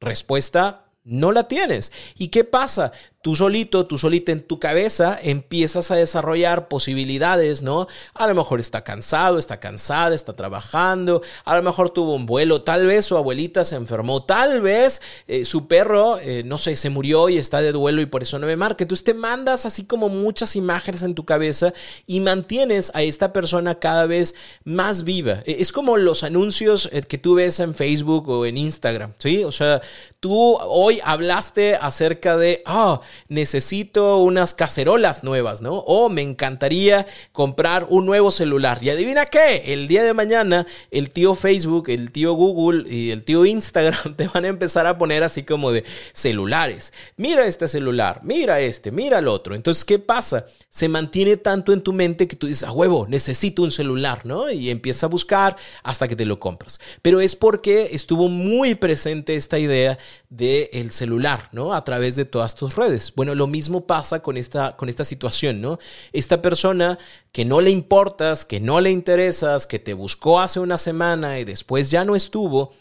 Respuesta, 0.00 0.86
no 1.04 1.32
la 1.32 1.48
tienes. 1.48 1.92
¿Y 2.16 2.28
qué 2.28 2.44
pasa? 2.44 2.92
Tú 3.22 3.36
solito, 3.36 3.86
tú 3.86 3.96
solita 3.96 4.32
en 4.32 4.42
tu 4.42 4.58
cabeza 4.58 5.16
empiezas 5.22 5.92
a 5.92 5.94
desarrollar 5.94 6.66
posibilidades, 6.66 7.62
¿no? 7.62 7.86
A 8.14 8.26
lo 8.26 8.34
mejor 8.34 8.58
está 8.58 8.82
cansado, 8.82 9.38
está 9.38 9.60
cansada, 9.60 10.14
está 10.14 10.32
trabajando, 10.32 11.22
a 11.44 11.56
lo 11.56 11.62
mejor 11.62 11.90
tuvo 11.90 12.16
un 12.16 12.26
vuelo, 12.26 12.62
tal 12.62 12.84
vez 12.84 13.06
su 13.06 13.16
abuelita 13.16 13.64
se 13.64 13.76
enfermó, 13.76 14.24
tal 14.24 14.60
vez 14.60 15.00
eh, 15.28 15.44
su 15.44 15.68
perro, 15.68 16.18
eh, 16.18 16.42
no 16.44 16.58
sé, 16.58 16.74
se 16.74 16.90
murió 16.90 17.28
y 17.28 17.38
está 17.38 17.62
de 17.62 17.70
duelo 17.70 18.02
y 18.02 18.06
por 18.06 18.22
eso 18.24 18.40
no 18.40 18.46
me 18.48 18.56
marca. 18.56 18.82
Entonces 18.82 19.04
te 19.04 19.14
mandas 19.14 19.66
así 19.66 19.84
como 19.84 20.08
muchas 20.08 20.56
imágenes 20.56 21.02
en 21.02 21.14
tu 21.14 21.24
cabeza 21.24 21.72
y 22.06 22.18
mantienes 22.18 22.90
a 22.94 23.02
esta 23.02 23.32
persona 23.32 23.76
cada 23.76 24.06
vez 24.06 24.34
más 24.64 25.04
viva. 25.04 25.42
E, 25.46 25.58
es 25.60 25.70
como 25.70 25.96
los 25.96 26.24
anuncios 26.24 26.88
eh, 26.92 27.02
que 27.02 27.18
tú 27.18 27.36
ves 27.36 27.60
en 27.60 27.76
Facebook 27.76 28.28
o 28.28 28.46
en 28.46 28.56
Instagram, 28.58 29.12
¿sí? 29.18 29.44
O 29.44 29.52
sea, 29.52 29.80
tú 30.18 30.56
hoy 30.60 31.00
hablaste 31.04 31.76
acerca 31.76 32.36
de, 32.36 32.62
ah, 32.66 33.00
necesito 33.28 34.18
unas 34.18 34.54
cacerolas 34.54 35.24
nuevas, 35.24 35.60
¿no? 35.60 35.78
O 35.78 36.08
me 36.08 36.22
encantaría 36.22 37.06
comprar 37.32 37.86
un 37.88 38.06
nuevo 38.06 38.30
celular. 38.30 38.78
Y 38.82 38.90
adivina 38.90 39.26
qué, 39.26 39.62
el 39.66 39.88
día 39.88 40.02
de 40.02 40.14
mañana 40.14 40.66
el 40.90 41.10
tío 41.10 41.34
Facebook, 41.34 41.88
el 41.88 42.10
tío 42.12 42.34
Google 42.34 42.92
y 42.92 43.10
el 43.10 43.24
tío 43.24 43.44
Instagram 43.44 44.14
te 44.16 44.28
van 44.28 44.44
a 44.44 44.48
empezar 44.48 44.86
a 44.86 44.98
poner 44.98 45.22
así 45.22 45.42
como 45.42 45.72
de 45.72 45.84
celulares. 46.12 46.92
Mira 47.16 47.46
este 47.46 47.68
celular, 47.68 48.20
mira 48.22 48.60
este, 48.60 48.90
mira 48.90 49.18
el 49.18 49.28
otro. 49.28 49.54
Entonces, 49.54 49.84
¿qué 49.84 49.98
pasa? 49.98 50.46
Se 50.70 50.88
mantiene 50.88 51.36
tanto 51.36 51.72
en 51.72 51.82
tu 51.82 51.92
mente 51.92 52.28
que 52.28 52.36
tú 52.36 52.46
dices, 52.46 52.64
a 52.64 52.72
huevo, 52.72 53.06
necesito 53.08 53.62
un 53.62 53.70
celular, 53.70 54.24
¿no? 54.24 54.50
Y 54.50 54.70
empiezas 54.70 55.04
a 55.04 55.08
buscar 55.08 55.56
hasta 55.82 56.08
que 56.08 56.16
te 56.16 56.24
lo 56.24 56.38
compras. 56.38 56.80
Pero 57.02 57.20
es 57.20 57.36
porque 57.36 57.90
estuvo 57.92 58.28
muy 58.28 58.74
presente 58.74 59.34
esta 59.36 59.58
idea 59.58 59.98
del 60.28 60.68
el 60.72 60.92
celular, 60.92 61.48
¿no? 61.52 61.74
A 61.74 61.84
través 61.84 62.16
de 62.16 62.24
todas 62.24 62.54
tus 62.54 62.76
redes. 62.76 63.01
Bueno, 63.16 63.34
lo 63.34 63.46
mismo 63.46 63.86
pasa 63.86 64.22
con 64.22 64.36
esta, 64.36 64.76
con 64.76 64.88
esta 64.88 65.04
situación, 65.04 65.60
¿no? 65.60 65.78
Esta 66.12 66.40
persona 66.40 66.98
que 67.32 67.44
no 67.44 67.60
le 67.60 67.70
importas, 67.70 68.44
que 68.44 68.60
no 68.60 68.80
le 68.80 68.90
interesas, 68.90 69.66
que 69.66 69.78
te 69.78 69.94
buscó 69.94 70.40
hace 70.40 70.60
una 70.60 70.78
semana 70.78 71.38
y 71.38 71.44
después 71.44 71.90
ya 71.90 72.04
no 72.04 72.14
estuvo, 72.14 72.72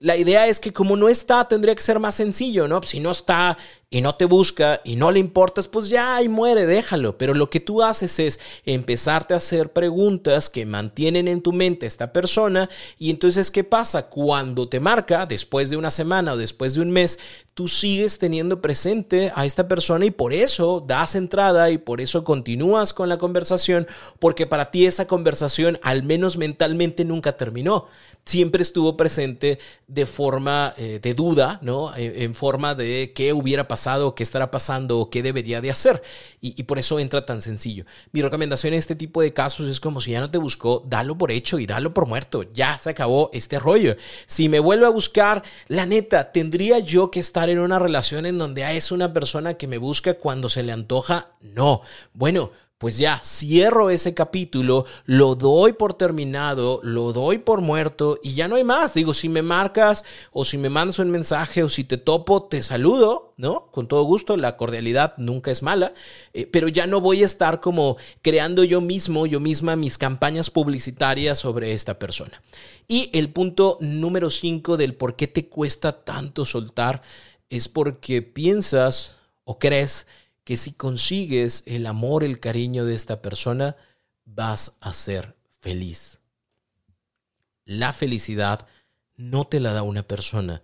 la 0.00 0.16
idea 0.16 0.46
es 0.46 0.60
que 0.60 0.72
como 0.72 0.96
no 0.96 1.10
está, 1.10 1.46
tendría 1.46 1.74
que 1.74 1.82
ser 1.82 1.98
más 1.98 2.14
sencillo, 2.14 2.66
¿no? 2.66 2.82
Si 2.82 3.00
no 3.00 3.10
está 3.10 3.58
y 3.90 4.00
no 4.00 4.14
te 4.14 4.24
busca 4.24 4.80
y 4.82 4.96
no 4.96 5.10
le 5.10 5.18
importas, 5.18 5.68
pues 5.68 5.90
ya 5.90 6.16
ahí 6.16 6.26
muere, 6.26 6.64
déjalo. 6.64 7.18
Pero 7.18 7.34
lo 7.34 7.50
que 7.50 7.60
tú 7.60 7.82
haces 7.82 8.18
es 8.18 8.40
empezarte 8.64 9.34
a 9.34 9.36
hacer 9.36 9.74
preguntas 9.74 10.48
que 10.48 10.64
mantienen 10.64 11.28
en 11.28 11.42
tu 11.42 11.52
mente 11.52 11.84
esta 11.84 12.14
persona 12.14 12.70
y 12.98 13.10
entonces 13.10 13.50
¿qué 13.50 13.62
pasa? 13.62 14.08
Cuando 14.08 14.70
te 14.70 14.80
marca, 14.80 15.26
después 15.26 15.68
de 15.68 15.76
una 15.76 15.90
semana 15.90 16.32
o 16.32 16.38
después 16.38 16.74
de 16.74 16.80
un 16.80 16.90
mes, 16.92 17.18
tú 17.52 17.68
sigues 17.68 18.18
teniendo 18.18 18.62
presente 18.62 19.32
a 19.34 19.44
esta 19.44 19.68
persona 19.68 20.06
y 20.06 20.10
por 20.10 20.32
eso 20.32 20.82
das 20.86 21.14
entrada 21.14 21.70
y 21.70 21.76
por 21.76 22.00
eso 22.00 22.24
continúas 22.24 22.94
con 22.94 23.10
la 23.10 23.18
conversación, 23.18 23.86
porque 24.18 24.46
para 24.46 24.70
ti 24.70 24.86
esa 24.86 25.06
conversación, 25.06 25.78
al 25.82 26.04
menos 26.04 26.38
mentalmente, 26.38 27.04
nunca 27.04 27.36
terminó. 27.36 27.86
Siempre 28.24 28.62
estuvo 28.62 28.96
presente 28.96 29.58
de 29.86 30.06
forma 30.06 30.74
eh, 30.76 31.00
de 31.02 31.14
duda, 31.14 31.58
¿no? 31.62 31.92
en 31.96 32.34
forma 32.34 32.74
de 32.74 33.12
qué 33.14 33.32
hubiera 33.32 33.66
pasado 33.66 34.14
qué 34.14 34.22
estará 34.22 34.50
pasando 34.50 34.98
o 34.98 35.10
qué 35.10 35.22
debería 35.22 35.60
de 35.60 35.70
hacer. 35.70 36.02
Y, 36.40 36.62
por 36.62 36.78
eso 36.78 36.98
entra 36.98 37.26
tan 37.26 37.42
sencillo. 37.42 37.84
Mi 38.12 38.22
recomendación 38.22 38.72
en 38.72 38.78
este 38.78 38.94
tipo 38.94 39.20
de 39.20 39.32
casos 39.32 39.68
es 39.68 39.80
como 39.80 40.00
si 40.00 40.12
ya 40.12 40.20
no 40.20 40.30
te 40.30 40.38
buscó, 40.38 40.84
dalo 40.86 41.18
por 41.18 41.30
hecho 41.30 41.58
y 41.58 41.66
dalo 41.66 41.92
por 41.92 42.06
muerto. 42.06 42.44
Ya 42.54 42.78
se 42.78 42.90
acabó 42.90 43.30
este 43.32 43.58
rollo. 43.58 43.96
Si 44.26 44.48
me 44.48 44.60
vuelve 44.60 44.86
a 44.86 44.90
buscar, 44.90 45.42
la 45.68 45.86
neta, 45.86 46.32
¿tendría 46.32 46.78
yo 46.78 47.10
que 47.10 47.20
estar 47.20 47.48
en 47.50 47.58
una 47.58 47.78
relación 47.78 48.26
en 48.26 48.38
donde 48.38 48.76
es 48.76 48.92
una 48.92 49.12
persona 49.12 49.54
que 49.54 49.66
me 49.66 49.78
busca 49.78 50.14
cuando 50.14 50.48
se 50.48 50.62
le 50.62 50.72
antoja? 50.72 51.32
No. 51.40 51.82
Bueno, 52.14 52.52
pues 52.80 52.96
ya 52.96 53.20
cierro 53.22 53.90
ese 53.90 54.14
capítulo, 54.14 54.86
lo 55.04 55.34
doy 55.34 55.74
por 55.74 55.92
terminado, 55.92 56.80
lo 56.82 57.12
doy 57.12 57.36
por 57.36 57.60
muerto 57.60 58.18
y 58.22 58.32
ya 58.32 58.48
no 58.48 58.56
hay 58.56 58.64
más. 58.64 58.94
Digo, 58.94 59.12
si 59.12 59.28
me 59.28 59.42
marcas 59.42 60.02
o 60.32 60.46
si 60.46 60.56
me 60.56 60.70
mandas 60.70 60.98
un 60.98 61.10
mensaje 61.10 61.62
o 61.62 61.68
si 61.68 61.84
te 61.84 61.98
topo, 61.98 62.44
te 62.44 62.62
saludo, 62.62 63.34
¿no? 63.36 63.66
Con 63.70 63.86
todo 63.86 64.04
gusto, 64.04 64.38
la 64.38 64.56
cordialidad 64.56 65.12
nunca 65.18 65.50
es 65.50 65.62
mala, 65.62 65.92
eh, 66.32 66.46
pero 66.46 66.68
ya 66.68 66.86
no 66.86 67.02
voy 67.02 67.22
a 67.22 67.26
estar 67.26 67.60
como 67.60 67.98
creando 68.22 68.64
yo 68.64 68.80
mismo, 68.80 69.26
yo 69.26 69.40
misma 69.40 69.76
mis 69.76 69.98
campañas 69.98 70.48
publicitarias 70.48 71.38
sobre 71.38 71.74
esta 71.74 71.98
persona. 71.98 72.42
Y 72.88 73.10
el 73.12 73.30
punto 73.30 73.76
número 73.82 74.30
5 74.30 74.78
del 74.78 74.94
por 74.94 75.16
qué 75.16 75.26
te 75.26 75.50
cuesta 75.50 76.02
tanto 76.02 76.46
soltar 76.46 77.02
es 77.50 77.68
porque 77.68 78.22
piensas 78.22 79.16
o 79.44 79.58
crees 79.58 80.06
que 80.50 80.56
si 80.56 80.72
consigues 80.72 81.62
el 81.66 81.86
amor, 81.86 82.24
el 82.24 82.40
cariño 82.40 82.84
de 82.84 82.96
esta 82.96 83.22
persona, 83.22 83.76
vas 84.24 84.78
a 84.80 84.92
ser 84.92 85.36
feliz. 85.60 86.18
La 87.64 87.92
felicidad 87.92 88.66
no 89.14 89.46
te 89.46 89.60
la 89.60 89.72
da 89.72 89.84
una 89.84 90.02
persona. 90.02 90.60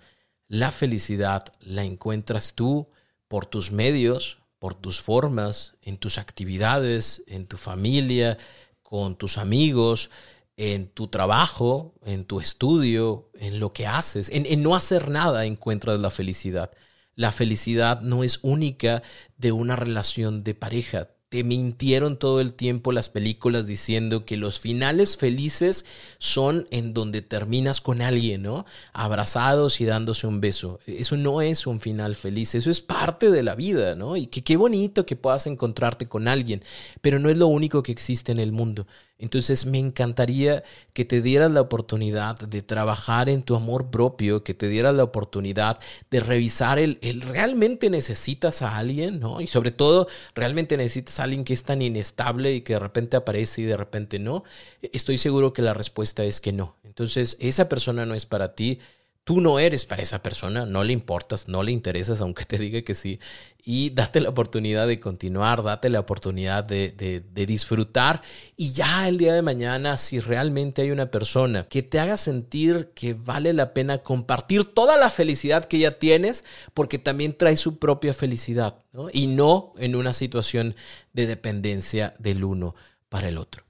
La 0.48 0.72
felicidad 0.72 1.52
la 1.60 1.84
encuentras 1.84 2.54
tú 2.56 2.88
por 3.28 3.46
tus 3.46 3.70
medios, 3.70 4.38
por 4.58 4.74
tus 4.74 5.00
formas, 5.00 5.76
en 5.82 5.98
tus 5.98 6.18
actividades, 6.18 7.22
en 7.28 7.46
tu 7.46 7.56
familia, 7.56 8.38
con 8.82 9.14
tus 9.14 9.38
amigos, 9.38 10.10
en 10.56 10.88
tu 10.88 11.06
trabajo, 11.06 11.94
en 12.04 12.24
tu 12.24 12.40
estudio, 12.40 13.30
en 13.34 13.60
lo 13.60 13.72
que 13.72 13.86
haces. 13.86 14.30
En, 14.30 14.46
en 14.46 14.64
no 14.64 14.74
hacer 14.74 15.10
nada 15.10 15.44
encuentras 15.44 16.00
la 16.00 16.10
felicidad. 16.10 16.72
La 17.16 17.32
felicidad 17.32 18.02
no 18.02 18.24
es 18.24 18.40
única 18.42 19.02
de 19.38 19.50
una 19.50 19.74
relación 19.74 20.44
de 20.44 20.54
pareja. 20.54 21.08
Te 21.30 21.44
mintieron 21.44 22.18
todo 22.18 22.42
el 22.42 22.52
tiempo 22.52 22.92
las 22.92 23.08
películas 23.08 23.66
diciendo 23.66 24.26
que 24.26 24.36
los 24.36 24.60
finales 24.60 25.16
felices 25.16 25.86
son 26.18 26.66
en 26.70 26.92
donde 26.92 27.22
terminas 27.22 27.80
con 27.80 28.02
alguien, 28.02 28.42
¿no? 28.42 28.66
Abrazados 28.92 29.80
y 29.80 29.86
dándose 29.86 30.26
un 30.26 30.42
beso. 30.42 30.78
Eso 30.86 31.16
no 31.16 31.40
es 31.40 31.66
un 31.66 31.80
final 31.80 32.16
feliz, 32.16 32.54
eso 32.54 32.70
es 32.70 32.82
parte 32.82 33.30
de 33.30 33.42
la 33.42 33.54
vida, 33.54 33.96
¿no? 33.96 34.18
Y 34.18 34.26
que 34.26 34.44
qué 34.44 34.58
bonito 34.58 35.06
que 35.06 35.16
puedas 35.16 35.46
encontrarte 35.46 36.06
con 36.08 36.28
alguien, 36.28 36.62
pero 37.00 37.18
no 37.18 37.30
es 37.30 37.38
lo 37.38 37.46
único 37.46 37.82
que 37.82 37.92
existe 37.92 38.30
en 38.30 38.40
el 38.40 38.52
mundo. 38.52 38.86
Entonces 39.18 39.64
me 39.64 39.78
encantaría 39.78 40.62
que 40.92 41.06
te 41.06 41.22
dieras 41.22 41.50
la 41.50 41.62
oportunidad 41.62 42.36
de 42.36 42.62
trabajar 42.62 43.28
en 43.30 43.42
tu 43.42 43.56
amor 43.56 43.90
propio, 43.90 44.44
que 44.44 44.52
te 44.52 44.68
dieras 44.68 44.94
la 44.94 45.04
oportunidad 45.04 45.78
de 46.10 46.20
revisar 46.20 46.78
el, 46.78 46.98
el, 47.00 47.22
realmente 47.22 47.88
necesitas 47.88 48.60
a 48.60 48.76
alguien, 48.76 49.18
¿no? 49.18 49.40
Y 49.40 49.46
sobre 49.46 49.70
todo, 49.70 50.06
realmente 50.34 50.76
necesitas 50.76 51.18
a 51.18 51.24
alguien 51.24 51.44
que 51.44 51.54
es 51.54 51.62
tan 51.62 51.80
inestable 51.80 52.54
y 52.54 52.60
que 52.60 52.74
de 52.74 52.78
repente 52.78 53.16
aparece 53.16 53.62
y 53.62 53.64
de 53.64 53.76
repente 53.76 54.18
no. 54.18 54.44
Estoy 54.82 55.16
seguro 55.16 55.52
que 55.52 55.62
la 55.62 55.72
respuesta 55.72 56.22
es 56.24 56.40
que 56.40 56.52
no. 56.52 56.76
Entonces, 56.84 57.36
esa 57.40 57.68
persona 57.68 58.04
no 58.04 58.14
es 58.14 58.26
para 58.26 58.54
ti. 58.54 58.80
Tú 59.26 59.40
no 59.40 59.58
eres 59.58 59.86
para 59.86 60.04
esa 60.04 60.22
persona, 60.22 60.66
no 60.66 60.84
le 60.84 60.92
importas, 60.92 61.48
no 61.48 61.64
le 61.64 61.72
interesas, 61.72 62.20
aunque 62.20 62.44
te 62.44 62.58
diga 62.58 62.82
que 62.82 62.94
sí. 62.94 63.18
Y 63.64 63.90
date 63.90 64.20
la 64.20 64.28
oportunidad 64.28 64.86
de 64.86 65.00
continuar, 65.00 65.64
date 65.64 65.90
la 65.90 65.98
oportunidad 65.98 66.62
de, 66.62 67.24
disfrutar. 67.34 68.22
Y 68.56 68.70
ya 68.70 69.08
el 69.08 69.18
día 69.18 69.34
de 69.34 69.42
mañana, 69.42 69.96
si 69.96 70.20
realmente 70.20 70.82
hay 70.82 70.92
una 70.92 71.10
persona 71.10 71.66
que 71.66 71.82
te 71.82 71.98
haga 71.98 72.16
sentir 72.16 72.92
que 72.94 73.14
vale 73.14 73.52
la 73.52 73.74
pena 73.74 73.98
compartir 73.98 74.64
toda 74.64 74.96
la 74.96 75.10
felicidad 75.10 75.64
que 75.64 75.80
ya 75.80 75.98
tienes, 75.98 76.44
porque 76.72 77.00
también 77.00 77.36
trae 77.36 77.56
su 77.56 77.80
propia 77.80 78.14
felicidad. 78.14 78.78
Y 79.12 79.26
no 79.26 79.72
en 79.76 79.96
una 79.96 80.12
situación 80.12 80.76
de 81.14 81.26
dependencia 81.26 82.14
del 82.20 82.44
uno 82.44 82.76
para 83.08 83.26
el 83.26 83.38
otro. 83.38 83.65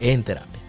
en 0.00 0.22
terapia. 0.22 0.60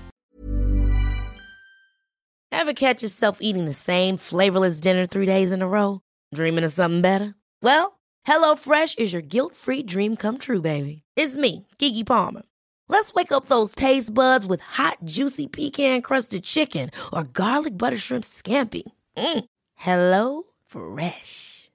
Ever 2.52 2.74
catch 2.74 3.02
yourself 3.02 3.40
eating 3.42 3.66
the 3.66 3.74
same 3.74 4.18
flavorless 4.18 4.80
dinner 4.80 5.08
three 5.08 5.26
days 5.26 5.52
in 5.52 5.62
a 5.62 5.68
row? 5.68 6.02
Dreaming 6.34 6.64
of 6.64 6.72
something 6.72 7.02
better? 7.02 7.34
Well, 7.64 8.00
HelloFresh 8.28 9.00
is 9.00 9.14
your 9.14 9.24
guilt-free 9.24 9.84
dream 9.84 10.16
come 10.16 10.38
true, 10.38 10.62
baby. 10.62 11.02
It's 11.16 11.36
me, 11.36 11.66
Kiki 11.80 12.04
Palmer. 12.04 12.44
Let's 12.88 13.14
wake 13.14 13.32
up 13.32 13.46
those 13.46 13.74
taste 13.74 14.14
buds 14.14 14.46
with 14.46 14.62
hot, 14.62 14.98
juicy 15.06 15.48
pecan-crusted 15.48 16.44
chicken 16.44 16.92
or 17.12 17.24
garlic 17.24 17.78
butter 17.78 17.98
shrimp 17.98 18.26
scampi. 18.26 18.84
Mm. 19.18 19.46
Hello 19.76 20.44
Fresh. 20.68 21.61